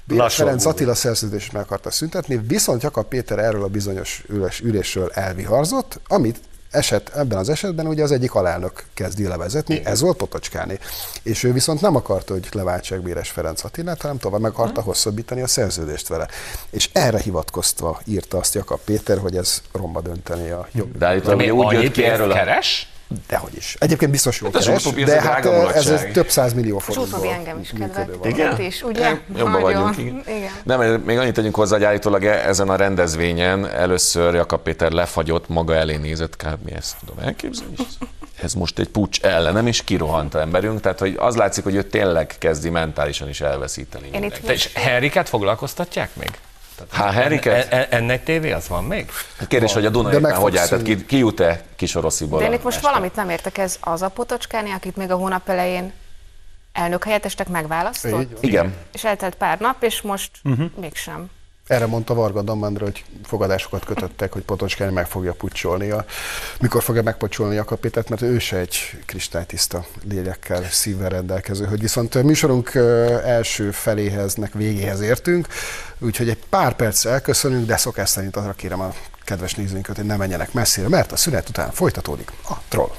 [0.04, 0.78] Béres Lassan Ferenc Google.
[0.78, 6.40] Attila szerződést meg akarta szüntetni, viszont Jakab Péter erről a bizonyos üles, ülésről elviharzott, amit
[6.70, 10.78] eset, ebben az esetben ugye az egyik alelnök kezdi levezetni, ez volt Potocskáné.
[11.22, 15.40] És ő viszont nem akarta, hogy leváltsák Béres Ferenc Attilát, hanem tovább meg akarta hosszabbítani
[15.40, 16.28] a szerződést vele.
[16.70, 20.98] És erre hivatkoztva írta azt Jakab Péter, hogy ez romba dönteni a jobb.
[20.98, 22.34] De állítólag úgy jött ki erről a...
[22.34, 22.92] keres?
[23.28, 23.76] Dehogy is.
[23.78, 25.44] Egyébként biztos jó Hát keres, az de hát
[25.74, 28.24] ez, ez több száz millió forintból Zsúrtobi engem is kedvelt.
[28.26, 28.60] Igen?
[28.60, 29.08] Is, ugye?
[29.36, 29.62] Jobban Nagyon.
[29.62, 30.22] vagyunk, igen.
[30.36, 30.50] igen.
[30.64, 35.48] Nem, még annyit tegyünk hozzá, hogy állítólag e- ezen a rendezvényen először Jakab Péter lefagyott,
[35.48, 36.72] maga elé nézett, kb.
[36.76, 37.74] ezt tudom elképzelni.
[38.42, 41.82] Ez most egy pucs ellenem, és kirohant a emberünk, tehát hogy az látszik, hogy ő
[41.82, 44.08] tényleg kezdi mentálisan is elveszíteni.
[44.12, 46.30] Én itt és Henriket foglalkoztatják még?
[46.90, 47.72] Há, Henriket?
[47.72, 49.10] E- e- ennek tévé az van még?
[49.48, 52.38] Kérdés, hogy a meg hogy állt, tehát ki, ki jut-e Kisorosziból?
[52.38, 52.88] De én itt most este?
[52.88, 55.92] valamit nem értek, ez az a Potocskáni, akit még a hónap elején
[56.72, 58.44] elnök helyettestek megválasztott.
[58.44, 58.74] Igen.
[58.92, 60.70] és eltelt pár nap, és most uh-huh.
[60.80, 61.30] mégsem.
[61.68, 65.90] Erre mondta Varga Damandra, hogy fogadásokat kötöttek, hogy Potocskán meg fogja pucsolni.
[65.90, 66.04] A,
[66.60, 71.64] mikor fogja megpocsolni a kapitát, mert ő se egy kristálytiszta lélekkel, szívvel rendelkező.
[71.64, 72.74] Hogy viszont műsorunk
[73.24, 75.46] első feléhez, nek végéhez értünk,
[75.98, 78.92] úgyhogy egy pár perc elköszönünk, de szokás szerint arra kérem a
[79.24, 82.90] kedves nézőinket, hogy ne menjenek messzire, mert a szünet után folytatódik a troll.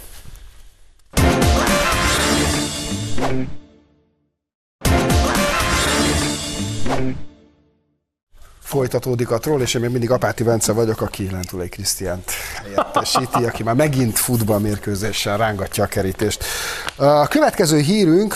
[8.69, 12.32] Folytatódik a troll, és én még mindig Apáti Vence vagyok, aki Lentulai Krisztiánt
[12.63, 16.43] helyettesíti, aki már megint futballmérkőzéssel rángatja a kerítést.
[16.95, 18.36] A következő hírünk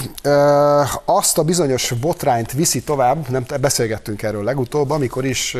[1.06, 5.58] azt a bizonyos botrányt viszi tovább, nem beszélgettünk erről legutóbb, amikor is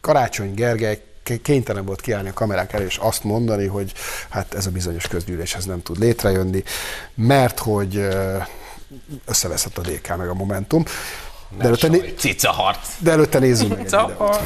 [0.00, 1.02] Karácsony Gergely
[1.42, 3.92] kénytelen volt kiállni a kamerák elé, és azt mondani, hogy
[4.28, 6.62] hát ez a bizonyos közgyűlés ez nem tud létrejönni,
[7.14, 8.08] mert hogy
[9.26, 10.84] összeveszett a DK meg a Momentum.
[11.58, 12.88] De előtte, né- Cica harc.
[12.98, 14.42] de előtte nézzünk meg egy videót.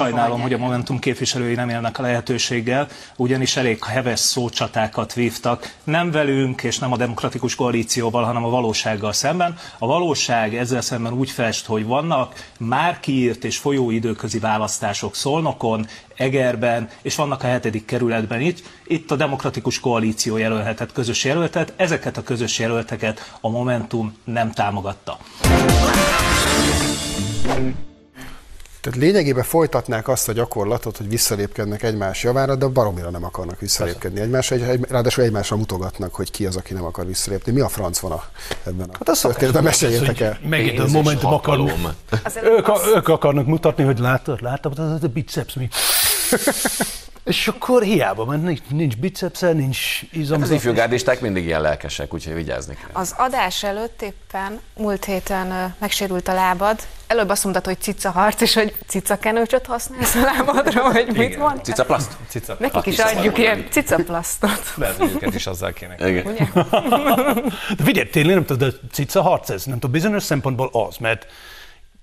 [0.00, 6.10] Sajnálom, hogy a Momentum képviselői nem élnek a lehetőséggel, ugyanis elég heves szócsatákat vívtak, nem
[6.10, 9.56] velünk és nem a demokratikus koalícióval, hanem a valósággal szemben.
[9.78, 15.86] A valóság ezzel szemben úgy fest, hogy vannak már kiírt és folyó időközi választások Szolnokon,
[16.16, 18.62] Egerben, és vannak a hetedik kerületben itt.
[18.86, 25.18] Itt a demokratikus koalíció jelölhetett közös jelöltet, ezeket a közös jelölteket a Momentum nem támogatta.
[28.80, 34.20] Tehát lényegében folytatnák azt a gyakorlatot, hogy visszalépkednek egymás javára, de baromira nem akarnak visszalépkedni
[34.20, 37.52] egymásra, egy, egy, ráadásul egymásra mutogatnak, hogy ki az, aki nem akar visszalépni.
[37.52, 38.24] Mi a franc van a,
[38.64, 39.62] ebben a hát az történetben?
[39.62, 40.38] Meséljétek el.
[40.48, 41.94] Megint a Momentum akar, hatalom.
[42.42, 45.68] ők, ők akarnak mutatni, hogy látod, látod, az a biceps mi.
[47.24, 50.42] És akkor hiába, mert nincs, nincs bicepszel, nincs izom.
[50.42, 52.90] Az ifjúgárdisták mindig ilyen lelkesek, úgyhogy vigyázni kell.
[52.92, 56.80] Az adás előtt éppen múlt héten megsérült a lábad.
[57.06, 61.38] Előbb azt mondtad, hogy cica harc, és hogy cica kenőcsöt használsz a lábadra, vagy mit
[61.38, 61.64] mond?
[61.64, 62.16] Cica plaszt?
[62.28, 62.56] Cica.
[62.58, 64.72] Nekik is adjuk ilyen cicaplasztot.
[64.76, 66.08] Lehet, hogy őket is azzal kéne.
[66.08, 66.34] Igen.
[67.76, 71.26] De figyelj, tényleg nem tudod, de cica harc ez, nem tudom, bizonyos szempontból az, mert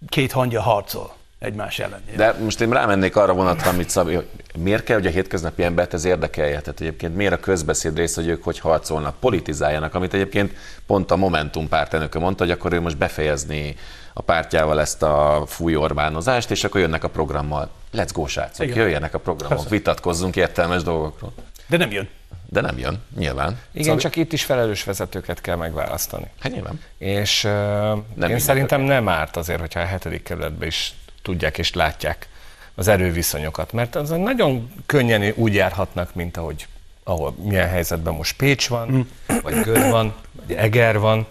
[0.10, 2.02] két hangja harcol egymás ellen.
[2.16, 5.94] De most én rámennék arra vonatra, amit Szabi, hogy miért kell, hogy a hétköznapi embert
[5.94, 6.60] ez érdekelje?
[6.60, 10.54] Tehát egyébként miért a közbeszéd rész, hogy ők hogy harcolnak, politizáljanak, amit egyébként
[10.86, 13.76] pont a Momentum pártelnöke mondta, hogy akkor ő most befejezni
[14.14, 17.70] a pártjával ezt a fúj Orbánozást, és akkor jönnek a programmal.
[17.94, 18.78] Let's go, srácok, Igen.
[18.78, 19.70] jöjjenek a programok, Persze.
[19.70, 21.34] vitatkozzunk értelmes dolgokról.
[21.68, 22.10] De nem jön.
[22.50, 23.60] De nem jön, nyilván.
[23.72, 26.26] Igen, csak itt is felelős vezetőket kell megválasztani.
[26.40, 26.82] Hát nyilván.
[26.98, 30.94] És uh, én minden szerintem nem árt azért, hogyha a hetedik kerületben is
[31.28, 32.28] tudják és látják
[32.76, 36.68] az erőviszonyokat, mert az nagyon könnyen úgy járhatnak, mint ahogy
[37.04, 39.10] ahol milyen helyzetben most Pécs van,
[39.42, 40.14] vagy Göd van,
[40.46, 41.26] vagy Eger van,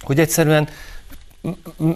[0.00, 0.68] hogy egyszerűen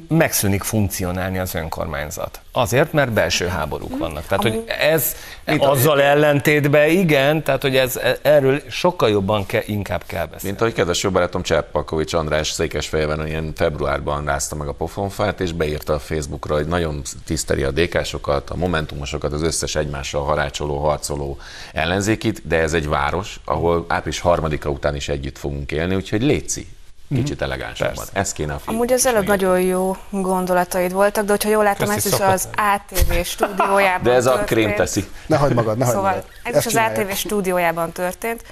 [0.09, 2.41] megszűnik funkcionálni az önkormányzat.
[2.53, 4.27] Azért, mert belső háborúk vannak.
[4.27, 5.15] Tehát, hogy ez
[5.59, 10.47] azzal ellentétben igen, tehát, hogy ez, erről sokkal jobban ke, inkább kell beszélni.
[10.47, 15.53] Mint ahogy kedves jó barátom Cserpakovics András Székesfejében ilyen februárban rázta meg a pofonfát, és
[15.53, 21.39] beírta a Facebookra, hogy nagyon tiszteli a DK-sokat, a momentumosokat, az összes egymással harácsoló, harcoló
[21.73, 26.67] ellenzékit, de ez egy város, ahol április harmadika után is együtt fogunk élni, úgyhogy létszi,
[27.15, 28.07] kicsit elegánsabban.
[28.13, 31.93] Ez kéne a fiúk Amúgy az előbb nagyon jó gondolataid voltak, de hogyha jól Köszi,
[31.93, 34.49] ez is az ATV stúdiójában De ez a történt.
[34.49, 35.09] krém teszi.
[35.27, 36.31] Ne hagyd magad, ne hagyd Szóval magad.
[36.43, 36.91] ez Ezt is az.
[36.99, 38.43] ATV stúdiójában történt.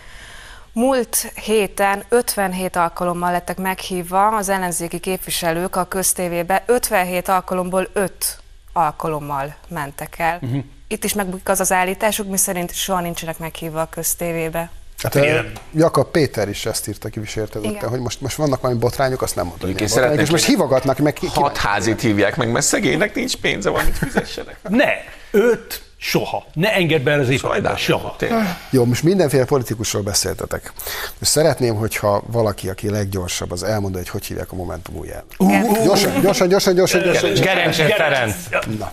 [0.73, 8.39] Múlt héten 57 alkalommal lettek meghívva az ellenzéki képviselők a köztévébe, 57 alkalomból 5
[8.73, 10.39] alkalommal mentek el.
[10.41, 10.45] Mhm.
[10.51, 10.65] Uh-huh.
[10.89, 14.71] Itt is megbukik az az állításuk, miszerint soha nincsenek meghívva a köztévébe.
[15.03, 15.37] Hát, Igen.
[15.37, 17.89] eh, Jakab Péter is ezt írta ki visértedetten, Igen.
[17.89, 19.67] hogy most, most vannak valami botrányok, azt nem mondta.
[19.69, 21.13] Én botrányok, és most hívogatnak meg.
[21.13, 24.57] Ki, Hat házit hívják meg, mert szegénynek nincs pénze, valamit fizessenek.
[24.69, 24.89] Ne,
[25.31, 26.47] öt, soha.
[26.53, 28.15] Ne engedd be el az épületbe, soha.
[28.19, 28.57] Tényleg.
[28.71, 30.73] Jó, most mindenféle politikusról beszéltetek.
[31.21, 35.85] És szeretném, hogyha valaki, aki leggyorsabb, az elmondja, hogy hogy hívják a Momentum új elnökét.
[35.85, 37.33] Gyorsan, gyorsan, gyorsan, gyorsan, gyorsan.
[37.33, 38.35] Gerencsér Ferenc.
[38.79, 38.91] Na.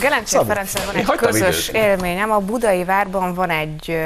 [0.00, 1.82] Gelencsér Ferencen van Én egy közös időt.
[1.82, 2.30] élményem.
[2.30, 3.96] A Budai Várban van egy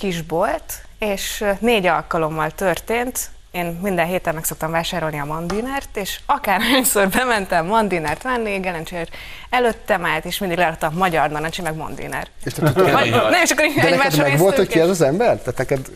[0.00, 3.30] kisbolt, és négy alkalommal történt.
[3.50, 9.08] Én minden héten meg szoktam vásárolni a mandinert, és akárhányszor bementem mandinert venni, Gelencsér
[9.50, 12.26] előttem állt, és mindig leadta magyar nanancsi, meg mandiner.
[12.44, 15.00] És te tudtad, Vagy, nem, és akkor így egymásra meg volt, hogy ki ez az
[15.00, 15.38] ember?
[15.38, 15.90] Tehát neked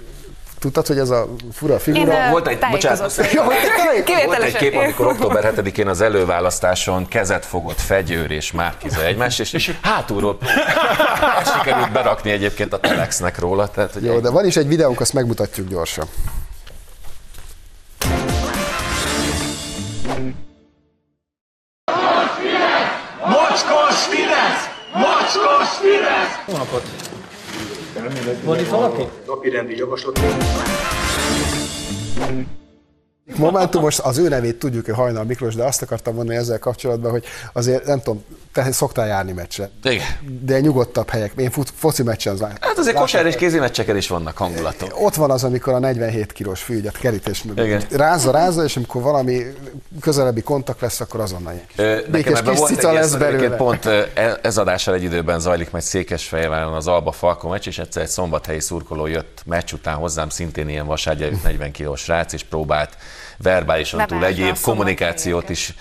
[0.64, 2.26] tudtad, hogy ez a fura Én figura?
[2.26, 3.14] ö, volt egy- bocsánat.
[4.24, 9.74] Volt egy kép, amikor október 7-én az előválasztáson kezet fogott Fegyőr és Márkiza egymást, és
[9.82, 10.38] hátulról
[11.40, 13.68] ezt sikerült berakni egyébként a Telexnek róla.
[13.70, 16.06] Tehát, hogy Jó, de van is egy videónk, azt megmutatjuk gyorsan.
[29.44, 30.20] Napirendi javaslat.
[33.36, 37.24] Momentumos, az ő nevét tudjuk, hogy Hajnal Miklós, de azt akartam mondani ezzel kapcsolatban, hogy
[37.52, 40.06] azért nem tudom, te szoktál járni meccsre, Igen.
[40.40, 41.32] de nyugodtabb helyek.
[41.36, 42.56] Én fut, foci meccsen láttam.
[42.60, 45.00] Hát azért kosár és kézimeccseken is vannak hangulatok.
[45.00, 47.82] Ott van az, amikor a 47 kilós fűgyet kerítés mögött Igen.
[47.90, 49.42] rázza, rázza, és amikor valami
[50.00, 51.66] közelebbi kontakt lesz, akkor azonnal ilyen
[52.02, 53.56] kis békés kis cica lesz belőle.
[53.56, 58.02] pont e- ez adással egy időben zajlik, majd Székesfehérváron az Alba Falko meccs, és egyszer
[58.02, 62.96] egy szombathelyi szurkoló jött meccs után hozzám, szintén ilyen vasárgyerű 40 kilós srác, és próbált
[63.38, 65.74] verbálisan túl egyéb kommunikációt is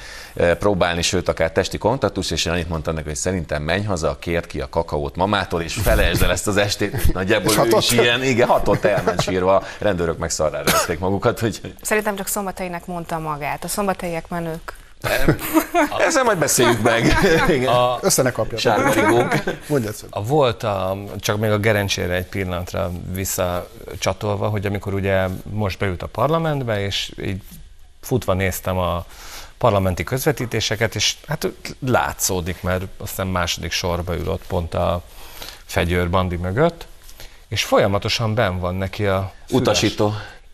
[0.59, 4.47] próbálni, sőt akár testi kontaktus, és én annyit mondtam neki, hogy szerintem menj haza, kérd
[4.47, 7.13] ki a kakaót mamától, és felejtsd el ezt az estét.
[7.13, 7.81] Nagyjából És ő hatott?
[7.81, 12.85] is ilyen, igen, hatott elment sírva, a rendőrök meg szarrára magukat, hogy Szerintem csak szombathelynek
[12.85, 13.63] mondta magát.
[13.63, 14.73] A szombathelyiek menők.
[15.97, 17.05] ezzel majd beszéljük meg.
[17.57, 17.73] Igen.
[18.01, 18.31] Össze ne.
[20.09, 26.01] A volt, a, csak még a Gerencsére egy pillanatra visszacsatolva, hogy amikor ugye most beült
[26.03, 27.41] a parlamentbe, és így
[28.01, 29.05] futva néztem a
[29.63, 31.47] parlamenti közvetítéseket, és hát
[31.79, 35.03] látszódik, mert aztán második sorba ül ott pont a
[35.65, 36.87] fegyőr bandi mögött,
[37.47, 39.61] és folyamatosan ben van neki a füles.
[39.61, 40.13] Utasító.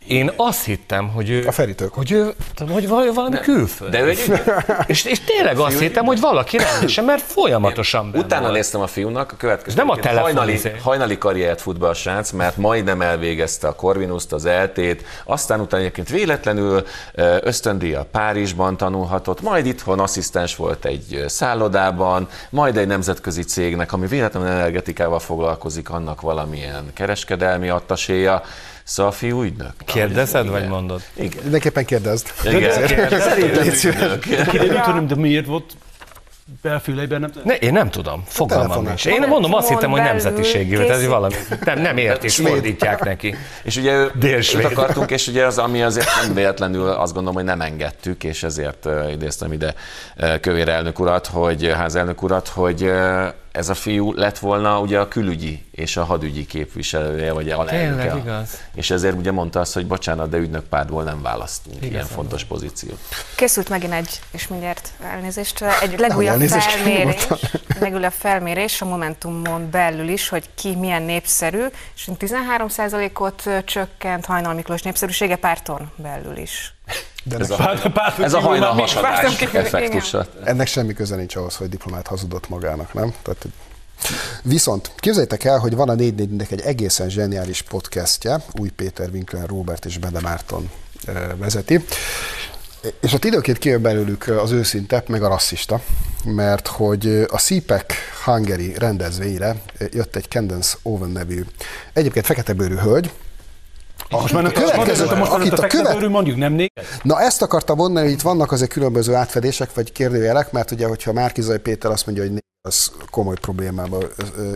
[0.10, 1.48] Én azt hittem, hogy ő...
[1.48, 1.90] A Feritől.
[1.94, 2.34] Hogy ő,
[2.72, 3.92] hogy valami, valami külföld.
[3.92, 4.20] De ő egy
[4.88, 8.54] És, és tényleg azt hittem, hogy valaki rendesen, mert folyamatosan benne Utána volt.
[8.54, 9.70] néztem a fiúnak, a következő.
[9.70, 10.76] Ez nem a telefon hajnali, izé.
[10.84, 15.82] hajnali karriert fut be a srác, mert majdnem elvégezte a Corvinuszt, az eltét, aztán utána
[15.82, 23.44] egyébként véletlenül ö, ösztöndíjjal Párizsban tanulhatott, majd itthon asszisztens volt egy szállodában, majd egy nemzetközi
[23.44, 28.42] cégnek, ami véletlenül energetikával foglalkozik, annak valamilyen kereskedelmi attaséja.
[28.90, 29.74] Szóval a fiú ügynök.
[29.86, 30.60] Kérdezed, Igen.
[30.60, 31.02] vagy mondod?
[31.14, 31.40] Igen.
[31.42, 32.34] Mindenképpen kérdezd.
[32.44, 32.72] Igen.
[32.72, 34.18] Szerintem légy szíves.
[34.26, 34.50] Ügynök.
[34.50, 35.74] Hogy nem, de miért volt
[36.62, 39.06] belfüleiben, nem Ne, én nem tudom, fogalmam nincs.
[39.06, 43.36] Én mondom, azt hittem, hogy nemzetiségű, tehát valami nem, nem ért, és fordítják neki.
[43.64, 44.66] És ugye ő, Délsvéd.
[44.66, 48.44] őt akartunk, és ugye az, ami azért nem véletlenül azt gondolom, hogy nem engedtük, és
[48.44, 49.74] ezért idéztem ide
[50.42, 52.92] Kövér elnök urat, hogy házelnök urat, hogy
[53.52, 58.02] ez a fiú lett volna ugye a külügyi és a hadügyi képviselője, vagy alelnöke.
[58.02, 58.58] Tényleg igaz.
[58.76, 63.00] És ezért ugye mondta azt, hogy bocsánat, de ügynökpártból nem választunk ilyen fontos pozíciót.
[63.36, 67.28] Készült megint egy, és mindjárt elnézést, egy legújabb elnézést, felmérés,
[67.80, 74.54] legújabb felmérés a Momentumon belül is, hogy ki milyen népszerű, és 13%-ot ö, csökkent Hajnal
[74.54, 76.74] Miklós népszerűsége párton belül is.
[77.24, 77.56] De Ez a,
[77.94, 80.28] Párton ez a kívül hajnal már még hasadás párton kívül, effektusa.
[80.44, 83.14] ennek semmi köze nincs ahhoz, hogy diplomát hazudott magának, nem?
[83.22, 83.46] Tehát,
[84.44, 89.86] Viszont képzeljétek el, hogy van a 444-nek egy egészen zseniális podcastje, Új Péter, Winkler, Robert
[89.86, 90.70] és Bede Márton
[91.36, 91.86] vezeti.
[93.02, 95.82] És ott időnként kijön belőlük az őszinte, meg a rasszista,
[96.24, 99.56] mert hogy a CPEC Hungary rendezvényre
[99.92, 101.46] jött egy Candence Owen nevű,
[101.94, 102.76] egyébként fekete bőrű
[104.10, 106.72] hölgy, most már a következő- most akit a a követ- mondjuk nem négy.
[107.04, 111.14] Na ezt akartam mondani, hogy itt vannak azért különböző átfedések, vagy kérdőjelek, mert ugye, hogyha
[111.14, 113.98] Márkizai Péter azt mondja, hogy né- az komoly problémába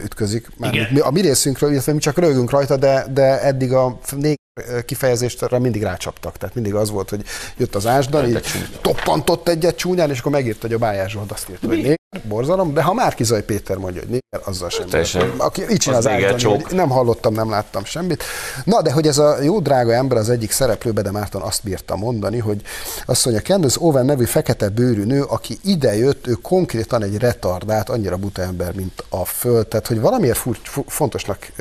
[0.04, 0.48] ütközik.
[0.58, 0.88] Már Igen.
[0.94, 4.38] mi, a mi részünkről, illetve mi csak rögünk rajta, de, de eddig a négy
[4.86, 6.38] kifejezést arra mindig rácsaptak.
[6.38, 7.24] Tehát mindig az volt, hogy
[7.58, 8.42] jött az ásdal, így
[8.82, 12.74] toppantott egyet csúnyán, és akkor megírta, hogy a Bájás Zsolt azt írta, hogy néger, borzalom,
[12.74, 14.88] de ha Márkizai Péter mondja, hogy néger, azzal sem.
[14.88, 15.34] Teljesen.
[15.38, 18.24] Aki így csinál Az az hogy nem hallottam, nem láttam semmit.
[18.64, 21.96] Na, de hogy ez a jó drága ember az egyik szereplő, de Márton azt bírta
[21.96, 22.62] mondani, hogy
[23.06, 28.18] azt mondja, Candace Owen nevű fekete bőrű nő, aki idejött, ő konkrétan egy retardált, annyira
[28.18, 29.68] buta ember, mint a föld.
[29.68, 31.52] Tehát, hogy valamiért fur, fu- fontosnak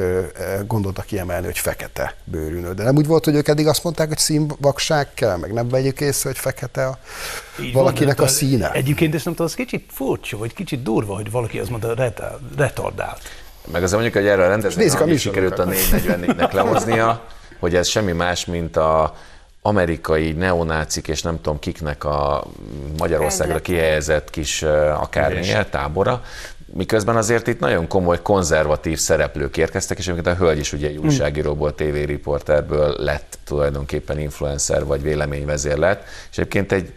[0.66, 2.72] gondoltak kiemelni, hogy fekete bőrű nő.
[2.72, 6.00] De nem úgy volt, hogy ők eddig azt mondták, hogy színvakság kell, meg nem vegyük
[6.00, 6.98] észre, hogy fekete a
[7.60, 8.72] Így valakinek van, a színe.
[8.72, 12.40] Egyébként ezt nem tudom, az kicsit furcsa, vagy kicsit durva, hogy valaki azt mondta, retard,
[12.56, 13.20] retardált.
[13.72, 16.18] Meg azért mondjuk, hogy erre a rendezvényre a sikerült a műsorokat.
[16.20, 17.24] 444-nek lehoznia,
[17.58, 19.14] hogy ez semmi más, mint a
[19.62, 22.44] amerikai neonácik és nem tudom kiknek a
[22.98, 26.22] Magyarországra kihelyezett kis akármilyen tábora,
[26.74, 30.96] miközben azért itt nagyon komoly konzervatív szereplők érkeztek, és egyébként a hölgy is ugye egy
[30.96, 36.92] újságíróból, tévériporterből lett tulajdonképpen influencer vagy véleményvezér lett, és egyébként egy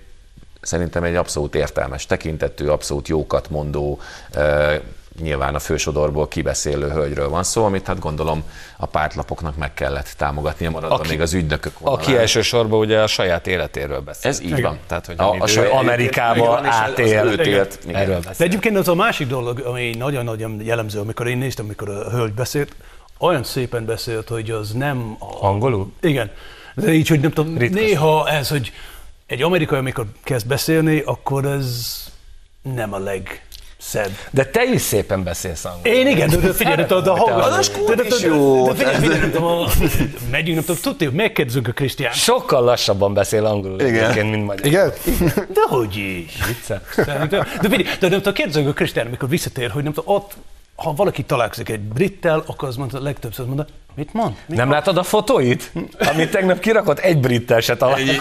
[0.65, 3.99] szerintem egy abszolút értelmes tekintetű, abszolút jókat mondó,
[5.21, 8.43] nyilván a fősodorból kibeszélő hölgyről van szó, amit hát gondolom
[8.78, 12.04] a pártlapoknak meg kellett támogatnia, maradva Aki- még az ügynökök vonalán.
[12.04, 14.32] Aki elsősorban ugye a saját életéről beszél.
[14.32, 14.80] Ez így van.
[14.88, 17.95] Tehát, hogy A- a saját- Amerikába az- az átél, őt élt, igen.
[18.01, 22.10] erről De egyébként az a másik dolog, ami nagyon-nagyon jellemző, amikor én néztem, amikor a
[22.10, 22.75] hölgy beszélt,
[23.19, 25.45] olyan szépen beszélt, hogy az nem a...
[25.45, 25.91] Angolul?
[26.01, 26.32] Igen.
[26.75, 27.80] De így, hogy nem tudom, Ritkos.
[27.80, 28.71] néha ez, hogy
[29.27, 31.93] egy amerikai, amikor kezd beszélni, akkor ez
[32.61, 34.11] nem a legszebb.
[34.31, 35.97] De te is szépen beszélsz angolul.
[35.97, 37.69] Én igen, de, figyelj, de, de hallgass.
[37.95, 38.39] De, figyelj,
[39.33, 39.67] a-
[40.31, 42.13] megyünk, nem tudom, tudni, hogy megkérdezünk a Krisztián.
[42.13, 44.03] Sokkal lassabban beszél angolul Igen.
[44.03, 44.65] egyébként, mint magyar.
[44.65, 44.93] Igen?
[45.29, 46.38] De hogy is?
[46.67, 46.81] De
[47.61, 50.35] figyelj, de nem tudom, kérdezzük a Krisztián, amikor visszatér, hogy nem tudom, ott,
[50.75, 54.36] ha valaki találkozik egy brittel, akkor az mondta, legtöbbször mondta, mit mond?
[54.45, 55.71] Mit Nem látod a fotóit?
[56.13, 58.19] Amit tegnap kirakott, egy brittel se találkozott.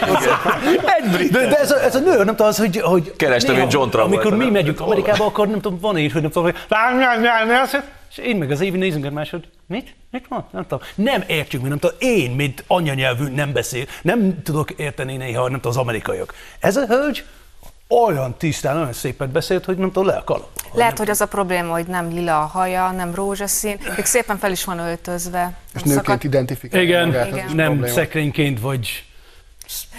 [0.99, 1.43] Egy brittel.
[1.43, 3.89] De, de ez, a, ez a nő, nem tudom, az, hogy, hogy Kerestem, mint John
[3.89, 6.61] Travolta, Amikor mi megyünk Amerikába, akkor nem tudom, van így, hogy nem tudom, hogy
[8.17, 9.95] és én meg az évi nézünk egymás, hogy mit?
[10.11, 10.47] Mit van?
[10.51, 10.81] Nem tudom.
[10.95, 11.97] Nem értjük, mi nem tudom.
[12.01, 16.35] Én, mint anyanyelvű nem beszél, nem tudok érteni néha, nem tudom, az amerikaiak.
[16.61, 17.25] Ez a hölgy
[17.89, 20.49] olyan tisztán, olyan szépet beszélt, hogy nem tudom, le a kalap.
[20.73, 24.51] Lehet, hogy az a probléma, hogy nem lila a haja, nem rózsaszín, még szépen fel
[24.51, 25.57] is van öltözve.
[25.75, 27.95] És Nem nőként identifikálja Igen, magát, is nem probléma.
[27.95, 29.05] szekrényként, vagy...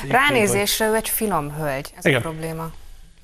[0.10, 2.20] Ránézésre ő egy finom hölgy, ez Igen.
[2.20, 2.72] a probléma.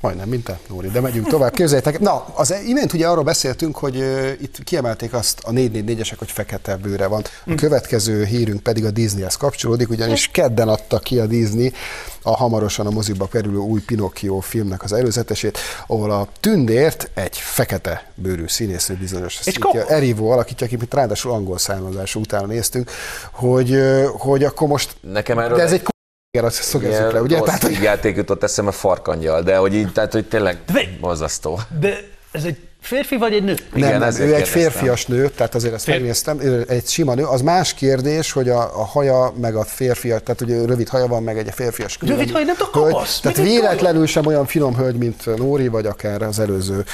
[0.02, 1.54] Majdnem, mint te, Nóri, de megyünk tovább.
[1.54, 6.32] Képzeljétek, na, az imént ugye arról beszéltünk, hogy uh, itt kiemelték azt a 444-esek, hogy
[6.32, 7.24] fekete bőre van.
[7.46, 11.74] A következő hírünk pedig a Disneyhez kapcsolódik, ugyanis kedden adta ki a Disney
[12.22, 18.12] a hamarosan a moziba kerülő új Pinocchio filmnek az előzetesét, ahol a tündért egy fekete
[18.16, 19.86] bőrű színésznő bizonyos komoly.
[19.88, 22.92] Erivo alakítja, akit ráadásul angol származású utána néztünk,
[23.32, 23.82] hogy,
[24.18, 24.96] hogy akkor most...
[25.02, 25.90] Nekem erről De ez egy
[26.34, 27.39] k***er, azt szögezzük le, ugye?
[27.39, 31.60] Tehát, hogy játék jutott eszembe farkangyal, de hogy így, tehát hogy tényleg De- borzasztó.
[31.80, 31.98] De
[32.32, 33.56] ez egy férfi vagy egy nő?
[33.74, 34.62] Nem, nem, ezért ő egy kérdeztem.
[34.62, 37.24] férfias nő, tehát azért ezt Fér- megnéztem, ő egy sima nő.
[37.24, 41.24] Az más kérdés, hogy a, a haja, meg a férfi, tehát ugye rövid haja van,
[41.24, 42.94] meg egy férfias külön Rövid haja, nem tudom, hölgy.
[42.94, 43.20] kapasz.
[43.20, 46.86] Tehát egy véletlenül sem olyan finom hölgy, mint Nóri, vagy akár az előző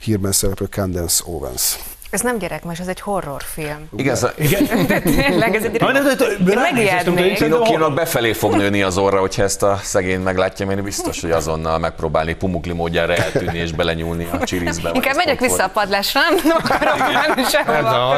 [0.00, 1.78] hírben szereplő Candence Owens.
[2.14, 3.88] Ez nem gyerekmes, ez egy horrorfilm.
[3.96, 4.34] Igen, szóval
[4.86, 7.38] De tényleg, ez egy ránézéstem, megijednék.
[7.38, 11.78] Pinocchio-nak befelé fog nőni az orra, hogyha ezt a szegény meglátja, mert biztos, hogy azonnal
[11.78, 14.90] megpróbálni pumukli módjára eltűnni és belenyúlni a csirizbe.
[14.92, 18.16] Inkább megyek vissza a padlásra, nem, nem akarok menni sehova.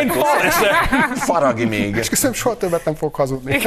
[0.00, 0.12] Én.
[1.14, 1.96] Faragi még.
[1.96, 3.58] És köszönöm, soha többet nem fog hazudni.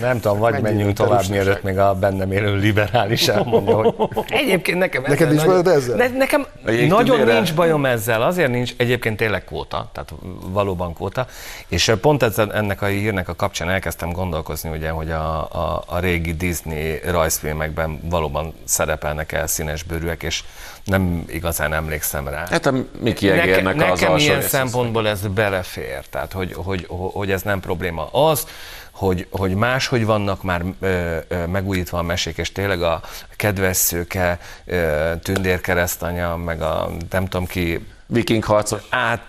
[0.00, 3.94] Nem tudom, vagy Menjünk tovább, mielőtt még a bennem élő liberális elmondja, hogy
[4.28, 6.08] egyébként nekem Neked nincs nagyon- bajod ezzel?
[6.16, 6.46] Nekem
[6.88, 11.26] nagyon nincs bajom ezzel, azért nincs, egyébként tényleg kvóta, tehát valóban kvóta,
[11.68, 15.98] és pont ezzel, ennek a hírnek a kapcsán elkezdtem gondolkozni, ugye, hogy a, a, a
[15.98, 20.44] régi Disney rajzfilmekben valóban szerepelnek el színes bőrűek, és
[20.84, 22.46] nem igazán emlékszem rá.
[22.50, 27.30] Hát a Mickey Egernek Neke, az nekem ilyen szempontból ez belefér, tehát hogy, hogy, hogy
[27.30, 28.08] ez nem probléma.
[28.12, 28.46] Az,
[28.90, 33.00] hogy, hogy máshogy vannak már ö, ö, megújítva a mesék, és tényleg a
[33.36, 38.80] kedves szőke, ö, tündérkeresztanya, meg a nem tudom ki, Viking harcos.
[38.88, 39.20] át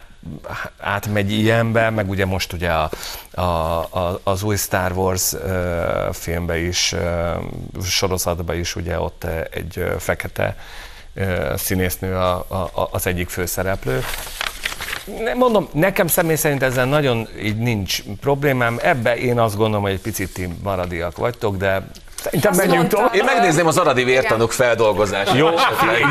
[0.78, 2.90] átmegy ilyenbe, meg ugye most ugye a,
[3.32, 5.40] a, a, az új Star Wars uh,
[6.14, 10.58] filmbe is, uh, sorozatba is ugye ott egy fekete
[11.16, 12.36] uh, színésznő a,
[12.74, 14.04] a, az egyik főszereplő.
[15.36, 18.80] Mondom, nekem személy szerint ezzel nagyon így nincs problémám.
[18.82, 21.88] Ebbe én azt gondolom, hogy egy picit ti maradiak vagytok, de
[22.24, 23.16] Szerintem menjünk tovább.
[23.16, 25.36] Én megnézném az aradi vértanúk feldolgozását.
[25.36, 25.50] Jó,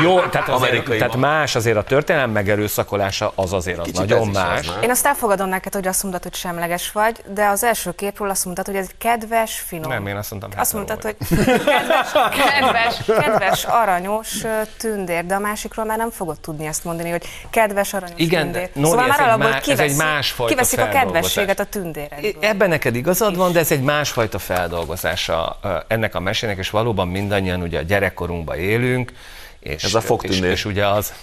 [0.03, 4.67] jó tehát, azért, tehát más azért a történelem megerőszakolása, az azért az Kicsit nagyon más.
[4.67, 8.29] Az, Én azt elfogadom neked, hogy azt mondtad, hogy semleges vagy, de az első képről
[8.29, 9.91] azt mondtad, hogy ez kedves, finom.
[9.91, 11.15] Nem, én azt mondtam, Azt mondtad, hogy
[11.47, 14.43] kedves, kedves, kedves, aranyos
[14.77, 18.69] tündér, de a másikról már nem fogod tudni ezt mondani, hogy kedves, aranyos Igen, tündér.
[18.73, 22.33] Nóri, szóval már alapból má, ez egy másfajta kiveszik a kedvességet a tündéredből.
[22.39, 25.59] Ebben neked igazad van, de ez egy másfajta feldolgozása
[25.97, 29.11] ennek a mesének, és valóban mindannyian ugye a gyerekkorunkban élünk,
[29.59, 31.13] és, Ez a és, és ugye az...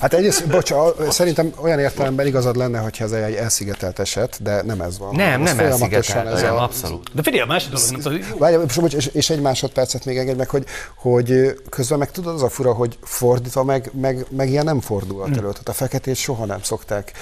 [0.00, 0.72] Hát egyrészt, bocs,
[1.08, 5.14] szerintem olyan értelemben igazad lenne, hogyha ez egy elszigetelt eset, de nem ez van.
[5.14, 6.62] Nem, nem elszigetelt, ez nem, a...
[6.62, 7.10] abszolút.
[7.14, 8.38] De figyelj, a másik dolog, nem tudom.
[8.38, 8.56] Várj,
[8.96, 10.64] és, és egy másodpercet még engedj meg, hogy,
[10.96, 15.28] hogy közben meg tudod, az a fura, hogy fordítva meg, meg, meg ilyen nem fordulhat
[15.28, 15.48] elő.
[15.48, 17.12] Tehát a feketét soha nem szokták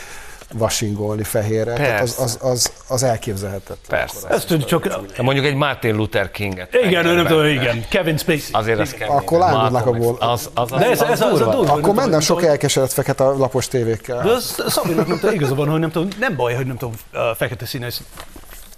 [0.53, 4.01] vasingolni fehérre, tehát az, az, az, az elképzelhetetlen.
[4.01, 4.29] Persze.
[4.29, 4.87] Ezt tudjuk csak...
[5.17, 6.75] De mondjuk egy Martin Luther Kinget.
[6.75, 7.85] Igen, nem tudom, igen.
[7.89, 8.49] Kevin Spacey.
[8.53, 9.17] Azért az kemény.
[9.17, 10.17] Akkor lángodnak a ból.
[10.21, 13.69] Az, az, az, De ez, ez, az, az, az, Akkor menne sok elkeseredett fekete lapos
[13.69, 14.23] tévékkel.
[14.23, 16.95] De az Szabinak nem tudom, igazabban, hogy nem tudom, nem baj, hogy nem tudom,
[17.37, 18.01] fekete színes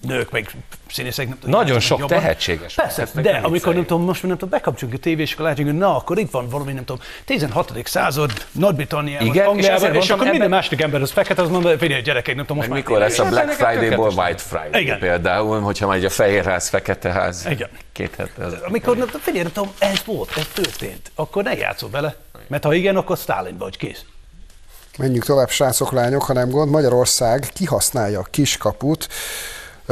[0.07, 0.50] nők, meg
[0.90, 1.28] színészek.
[1.28, 2.18] Nem tudom, Nagyon sok jobban.
[2.18, 2.74] tehetséges.
[2.74, 5.76] Persze, de nem amikor nem tudom, most nem tudom, bekapcsoljuk a tévés, akkor látjuk, hogy
[5.76, 7.72] na, akkor itt van valami, nem tudom, 16.
[7.84, 12.02] század, Nagy-Britanniában, Igen, Angliában, és, és akkor minden második ember az fekete, az mondja, figyelj,
[12.02, 14.98] gyerekek, nem tudom, most már mikor lesz a Black Friday-ból White Friday Igen.
[14.98, 17.46] például, hogyha már egy a fehér ház, fekete ház.
[17.50, 17.68] Igen.
[17.92, 18.48] Két hete.
[18.66, 22.74] Amikor, nem figyelj, nem tudom, ez volt, ez történt, akkor ne játszol bele, mert ha
[22.74, 24.04] igen, akkor Stalin vagy, kész.
[24.98, 26.70] Menjünk tovább, srácok, lányok, ha nem gond.
[26.70, 29.09] Magyarország kihasználja a kiskaput,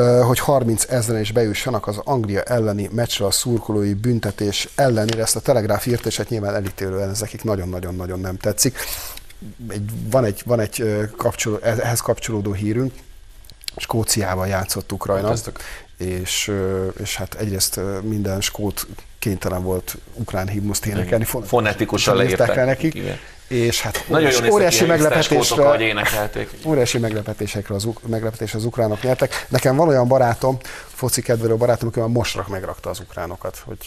[0.02, 5.22] hogy 30 ezeren is bejussanak az Anglia elleni meccsre a szurkolói büntetés ellenére.
[5.22, 8.78] Ezt a Telegráf írt, és hát nyilván elítélően ez nekik nagyon-nagyon-nagyon nem tetszik.
[9.68, 10.84] Egy, van egy, van egy
[11.16, 12.92] kapcsoló, ehhez kapcsolódó hírünk,
[13.76, 15.34] Skóciával játszott Ukrajna,
[15.98, 16.52] és,
[17.00, 18.86] és hát egyrészt minden skót
[19.18, 21.24] kénytelen volt ukrán himnuszt énekelni.
[21.24, 22.94] Fonetikusan leírták nekik.
[22.94, 23.18] Igen
[23.48, 25.76] és hát Nagyon óriási, óriási meglepetésre,
[26.66, 29.46] óriási meglepetésekre az, meglepetés az ukránok nyertek.
[29.48, 33.78] Nekem van olyan barátom, foci kedvelő barátom, aki már most megrakta az ukránokat, hogy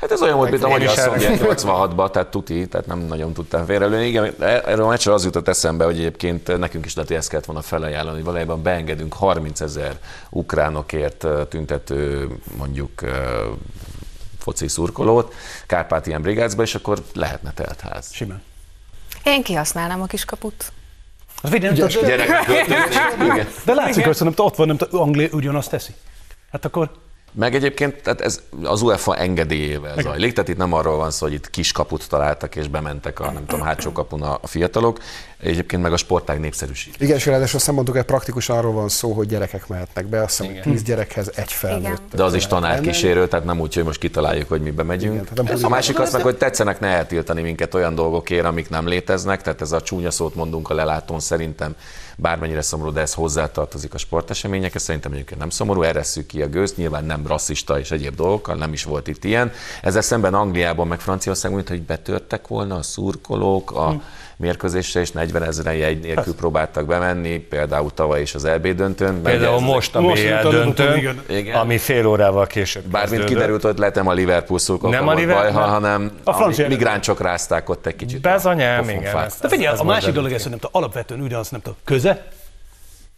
[0.00, 3.64] Hát ez olyan volt, mint a magyar szovjet 86-ban, tehát tuti, tehát nem nagyon tudtam
[3.64, 4.06] félrelőni.
[4.06, 7.44] Igen, erről a meccsről az jutott eszembe, hogy egyébként nekünk is lehet, hogy ezt kellett
[7.44, 9.98] volna felajánlani, hogy valójában beengedünk 30 ezer
[10.30, 13.00] ukránokért tüntető mondjuk
[14.38, 15.34] foci szurkolót
[15.66, 18.12] Kárpátián brigádba, és akkor lehetne teltház.
[18.12, 18.42] Simán.
[19.24, 20.72] Én kihasználnám a kiskaput.
[21.42, 21.74] Az nem
[23.64, 25.92] De látszik, hogy szerintem ott van, nem Anglia ugyanazt teszi.
[26.52, 26.90] Hát akkor
[27.32, 30.04] meg egyébként tehát ez az UEFA engedélyével Igen.
[30.04, 33.46] zajlik, tehát itt nem arról van szó, hogy itt kiskaput találtak és bementek a nem
[33.46, 34.98] tudom, hátsó kapun a fiatalok,
[35.42, 37.00] egyébként meg a sportág népszerűsít.
[37.00, 40.40] Igen, és ráadásul azt mondtuk, hogy praktikusan arról van szó, hogy gyerekek mehetnek be, azt
[40.40, 42.14] hiszem, tíz gyerekhez egy felnőtt.
[42.14, 45.28] De az is tanárkísérő, tehát nem úgy, hogy most kitaláljuk, hogy mi bemegyünk.
[45.32, 49.42] Igen, a másik az meg, hogy tetszenek ne eltiltani minket olyan dolgokért, amik nem léteznek,
[49.42, 51.74] tehát ez a csúnya szót mondunk a lelátón szerintem
[52.20, 56.76] bármennyire szomorú, de ez hozzátartozik a sporteseményekhez, szerintem egyébként nem szomorú, eresszük ki a gőzt,
[56.76, 59.52] nyilván nem rasszista és egyéb dolgokkal, nem is volt itt ilyen.
[59.82, 64.02] Ezzel szemben Angliában, meg Franciaországban, mint hogy betörtek volna a szurkolók a hmm
[64.40, 69.22] mérkőzésre, és 40 ezeren jegy nélkül próbáltak bemenni, például tavaly is az EB döntőn.
[69.22, 71.22] Például ez, most a BL döntőn,
[71.52, 75.70] ami fél órával később Bármint kiderült, hogy letem a Liverpool szurkolók nem a Liverpool, baj,
[75.70, 78.20] hanem a, francia migránsok rázták ott egy kicsit.
[78.20, 79.30] Bezanyám, igen.
[79.40, 82.26] De figyelj, a másik dolog ez, hogy nem tudom, alapvetően ugyanaz, nem tudom, köze,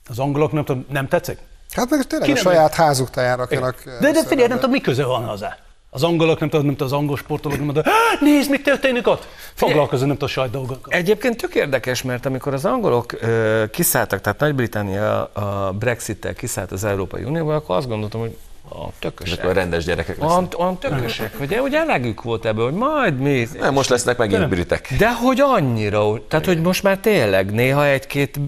[0.08, 1.38] az angolok nem tudom, nem tetszik?
[1.74, 3.82] Hát meg tényleg Ki a saját házuk rakjanak.
[4.00, 5.56] De, de figyelj, nem tudom, mi köze van hozzá.
[5.94, 7.82] Az angolok, nem tudom, nem tudom, az angol sportolók, nem tudom,
[8.20, 9.28] nézd, mi történik ott!
[9.54, 10.92] Foglalkozom, nem tudom, a sajt dolgokkal.
[10.92, 16.84] Egyébként tök érdekes, mert amikor az angolok uh, kiszálltak, tehát Nagy-Britannia a Brexit-tel kiszállt az
[16.84, 18.36] Európai Unióba, akkor azt gondoltam, hogy
[18.72, 19.38] a tökösek.
[19.38, 20.30] Ezek a rendes gyerekek lesznek.
[20.30, 23.48] Olyan, olyan tökösek, hogy ugye elegük volt ebből, hogy majd mi.
[23.58, 24.94] Nem, most lesznek megint britek.
[24.98, 28.40] De hogy annyira, tehát hogy most már tényleg néha egy-két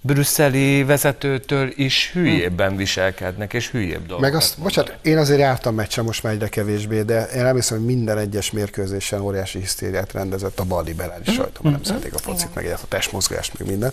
[0.00, 6.04] brüsszeli vezetőtől is hülyébben viselkednek, és hülyébb dolgokat Meg azt, bocsánat, én azért jártam meccsen
[6.04, 10.64] most már egyre kevésbé, de én elmészem, hogy minden egyes mérkőzésen óriási hisztériát rendezett a
[10.64, 11.34] balliberális mm.
[11.34, 11.82] sajtó, nem mm.
[11.82, 13.92] szeretik a focit, meg a testmozgást, meg minden.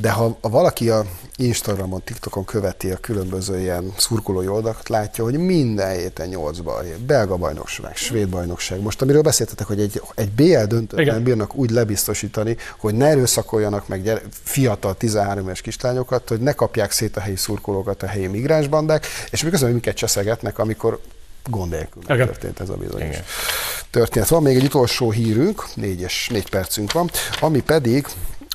[0.00, 1.04] De ha valaki a
[1.36, 6.84] Instagramon, TikTokon követi a különböző ilyen szurkoló szurkolói oldalt látja, hogy minden héten 8 bal
[7.06, 8.80] belga bajnokság, svéd bajnokság.
[8.80, 13.88] Most amiről beszéltetek, hogy egy, egy BL döntőt nem bírnak úgy lebiztosítani, hogy ne erőszakoljanak
[13.88, 18.26] meg gyere, fiatal 13 éves kislányokat, hogy ne kapják szét a helyi szurkolókat a helyi
[18.26, 21.00] migránsbandák, és még közben minket cseszegetnek, amikor
[21.44, 22.26] gond nélkül Igen.
[22.26, 23.16] történt ez a bizonyos
[23.90, 24.28] történet.
[24.28, 28.06] Van még egy utolsó hírünk, négyes, négy percünk van, ami pedig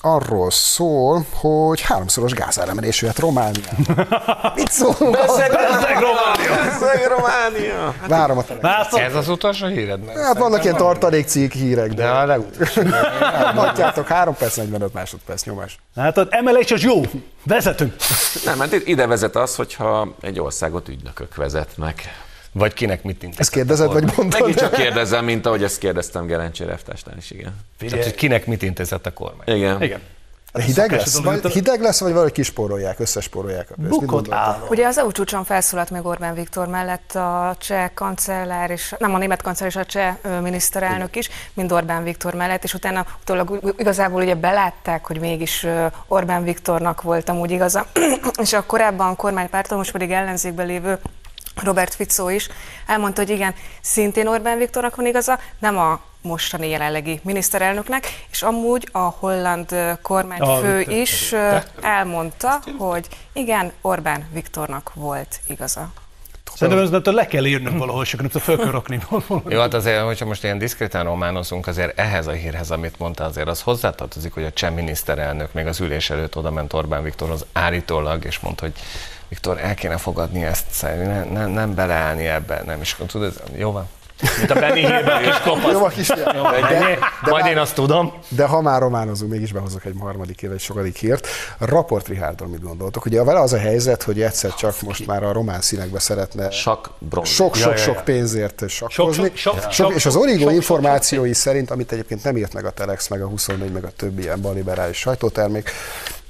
[0.05, 4.07] arról szól, hogy háromszoros gázáremelés jöhet Romániában.
[4.55, 5.11] Mit szólunk?
[5.11, 7.93] Beszeg Románia!
[8.07, 8.59] Várom a tele.
[8.61, 8.99] Látod?
[8.99, 10.09] Ez az utolsó híred?
[10.15, 12.81] Hát vannak ilyen tartalékcikk hírek, de De a legutolsó.
[13.55, 15.77] Látjátok, 3 perc, 45 másodperc nyomás.
[15.95, 17.01] Látod, emelés az jó.
[17.43, 17.95] Vezetünk.
[18.45, 22.24] Nem, mert itt ide vezet az, hogyha egy országot ügynökök vezetnek.
[22.57, 24.39] Vagy kinek mit intézett Ezt kérdezed, a vagy mondtad?
[24.39, 27.55] Megint csak kérdezem, mint ahogy ezt kérdeztem Gerencsi Reftásnál is, igen.
[27.77, 29.57] Tehát, hogy kinek mit intézett a kormány?
[29.57, 29.81] Igen.
[29.81, 29.99] Igen.
[30.53, 31.21] De hideg lesz?
[31.21, 33.99] Vagy, hideg lesz, vagy valahogy kispórolják, összespórolják a pénzt?
[33.99, 34.29] Bukott.
[34.69, 39.17] Ugye az EU csúcson felszólalt még Orbán Viktor mellett a cseh kancellár és, nem a
[39.17, 44.21] német kancellár és a cseh miniszterelnök is, mind Orbán Viktor mellett, és utána utólag igazából
[44.21, 45.67] ugye belátták, hogy mégis
[46.07, 47.85] Orbán Viktornak volt amúgy igaza,
[48.41, 50.99] és a korábban kormánypárton, most pedig ellenzékben lévő
[51.63, 52.49] Robert Fico is
[52.87, 58.89] elmondta, hogy igen, szintén Orbán Viktornak van igaza, nem a mostani jelenlegi miniszterelnöknek, és amúgy
[58.91, 60.93] a holland kormányfő Viktor.
[60.93, 61.33] is
[61.81, 65.91] elmondta, hogy igen, Orbán Viktornak volt igaza.
[66.53, 69.43] Szerintem ez nem tudom, le kell írnunk valahol, akkor nem föl kell rakni valahol.
[69.47, 73.47] Jó, hát azért, hogyha most ilyen diszkrétán románozunk, azért ehhez a hírhez, amit mondta, azért
[73.47, 78.25] az hozzátartozik, hogy a cseh miniszterelnök még az ülés előtt oda ment Orbán Viktorhoz állítólag,
[78.25, 78.73] és mondta, hogy
[79.27, 83.71] Viktor, el kéne fogadni ezt, szerintem ne, ne, nem beleállni ebbe, nem is tudod, jó
[83.71, 83.87] van.
[84.37, 85.71] Mint a Benny Hillben kis kopasz.
[85.71, 86.45] Jó a kisfiam.
[86.45, 86.93] Ennyi?
[87.23, 88.13] de Majd már- én azt tudom.
[88.29, 91.27] De ha már románozunk, mégis behozok egy harmadik év, egy sokadik hírt.
[91.59, 93.05] Raport Rihárdról mit gondoltok?
[93.05, 96.49] Ugye vele az a helyzet, hogy egyszer csak most már a román színekbe szeretne
[97.23, 99.23] sok-sok-sok pénzért sakkozni.
[99.23, 102.65] Sok- sok- sok- Sok- és az Origo sok- információi szerint, amit egyébként nem írt meg
[102.65, 105.69] a Telex, meg a 24, meg a többi ilyen balliberális sajtótermék,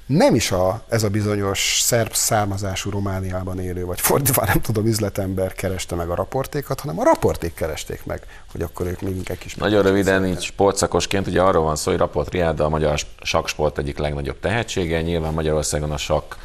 [0.06, 5.54] nem is a, ez a bizonyos szerb származású Romániában élő, vagy fordítva nem tudom, üzletember
[5.54, 9.56] kereste meg a raportékat, hanem a raporték keresték meg, hogy akkor ők még inkább kis.
[9.56, 13.98] Nagyon röviden, így sportszakosként, ugye arról van szó, hogy Raport Riáda a magyar saksport egyik
[13.98, 15.02] legnagyobb tehetsége.
[15.02, 16.38] Nyilván Magyarországon a sakk ö,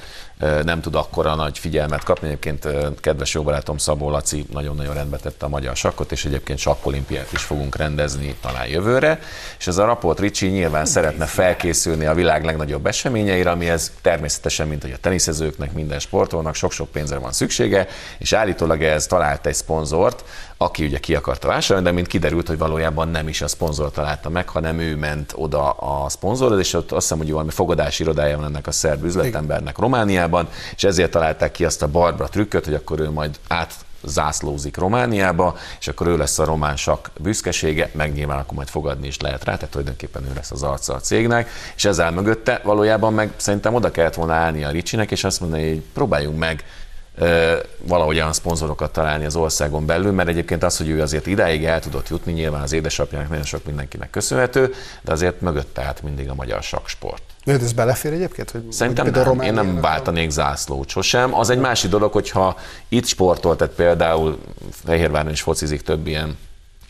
[0.65, 2.27] nem tud akkora nagy figyelmet kapni.
[2.27, 2.69] Egyébként
[3.01, 7.43] kedves jó barátom Szabó Laci nagyon-nagyon rendbe tette a magyar sakkot, és egyébként sakkolimpiát is
[7.43, 9.21] fogunk rendezni talán jövőre.
[9.59, 14.83] És ez a Raport Ricsi nyilván szeretne felkészülni a világ legnagyobb eseményeire, amihez természetesen, mint
[14.83, 17.89] hogy a teniszezőknek, minden sportolónak sok-sok pénzre van szüksége,
[18.19, 20.25] és állítólag ez talált egy szponzort,
[20.57, 24.29] aki ugye ki akarta vásárolni, de mint kiderült, hogy valójában nem is a szponzor találta
[24.29, 28.37] meg, hanem ő ment oda a szponzorhoz, és ott azt hiszem, hogy valami fogadási irodája
[28.37, 30.30] van ennek a szerb üzletembernek Romániában,
[30.77, 35.57] és ezért találták ki azt a Barbara trükköt, hogy akkor ő majd át zászlózik Romániába,
[35.81, 39.45] és akkor ő lesz a román sak büszkesége, meg nyilván akkor majd fogadni is lehet
[39.45, 43.75] rá, tehát tulajdonképpen ő lesz az arca a cégnek, és ezzel mögötte valójában meg szerintem
[43.75, 46.65] oda kellett volna állni a Ricsinek, és azt mondani, hogy próbáljunk meg
[47.21, 51.65] ö, valahogy olyan szponzorokat találni az országon belül, mert egyébként az, hogy ő azért idáig
[51.65, 56.29] el tudott jutni, nyilván az édesapjának nagyon sok mindenkinek köszönhető, de azért mögötte állt mindig
[56.31, 57.23] a magyar saksport.
[57.45, 58.51] De ez belefér egyébként?
[58.51, 61.35] Hogy Szerintem nem, például én nem váltanék zászlót sosem.
[61.35, 62.57] Az egy másik dolog, hogyha
[62.89, 64.39] itt sportol, tehát például
[64.85, 66.37] Fehérváron is focizik több ilyen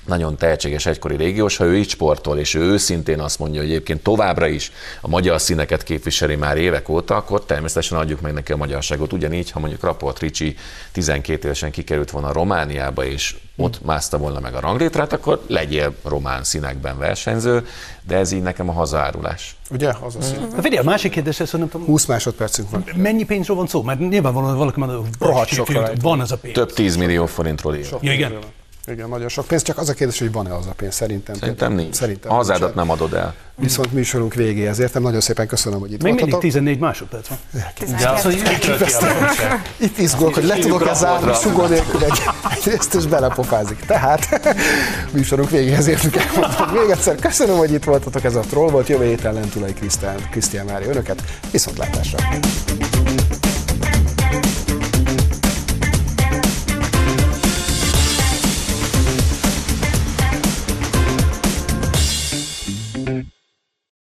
[0.07, 4.03] nagyon tehetséges egykori régiós, ha ő így sportol, és ő őszintén azt mondja, hogy egyébként
[4.03, 8.57] továbbra is a magyar színeket képviseli már évek óta, akkor természetesen adjuk meg neki a
[8.57, 9.13] magyarságot.
[9.13, 10.57] Ugyanígy, ha mondjuk Raport Ricsi
[10.93, 16.45] 12 évesen kikerült volna Romániába, és ott mászta volna meg a ranglétrát, akkor legyél román
[16.45, 17.67] színekben versenyző,
[18.07, 19.57] de ez így nekem a hazárulás.
[19.71, 19.93] Ugye?
[20.01, 20.49] Az a szín.
[20.55, 22.85] Na figyelj, a másik kérdés, ez, hogy nem tudom, 20 másodpercünk van.
[22.97, 23.83] mennyi pénzről van szó?
[23.83, 26.55] Mert nyilvánvalóan valaki hogy Rohadt figyelj, van ez a pénz.
[26.55, 27.99] Több 10 millió forintról él.
[28.01, 28.39] Ja, igen.
[28.87, 31.35] Igen, nagyon sok pénz, csak az a kérdés, hogy van-e az a pénz, szerintem.
[31.35, 31.95] Szerintem nincs.
[31.95, 32.87] Szerintem a hazádat nincsen.
[32.87, 33.35] nem adod el.
[33.61, 36.51] Viszont műsorunk végéhez értem, nagyon szépen köszönöm, hogy itt Még mindig voltatok.
[36.53, 37.39] 14 másodperc van.
[37.99, 38.43] De az, hogy
[39.77, 42.23] Itt izgulok, hogy le tudok-e zárni sugó nélkül egy,
[42.65, 43.81] részt, és belepofázik.
[43.87, 44.55] Tehát
[45.13, 46.25] műsorunk végéhez értünk el.
[46.73, 48.89] Még egyszer köszönöm, hogy itt voltatok, ez a troll volt.
[48.89, 51.23] Jövő héten Lentulai Krisztián, Krisztián Mária önöket.
[51.51, 52.19] Viszontlátásra!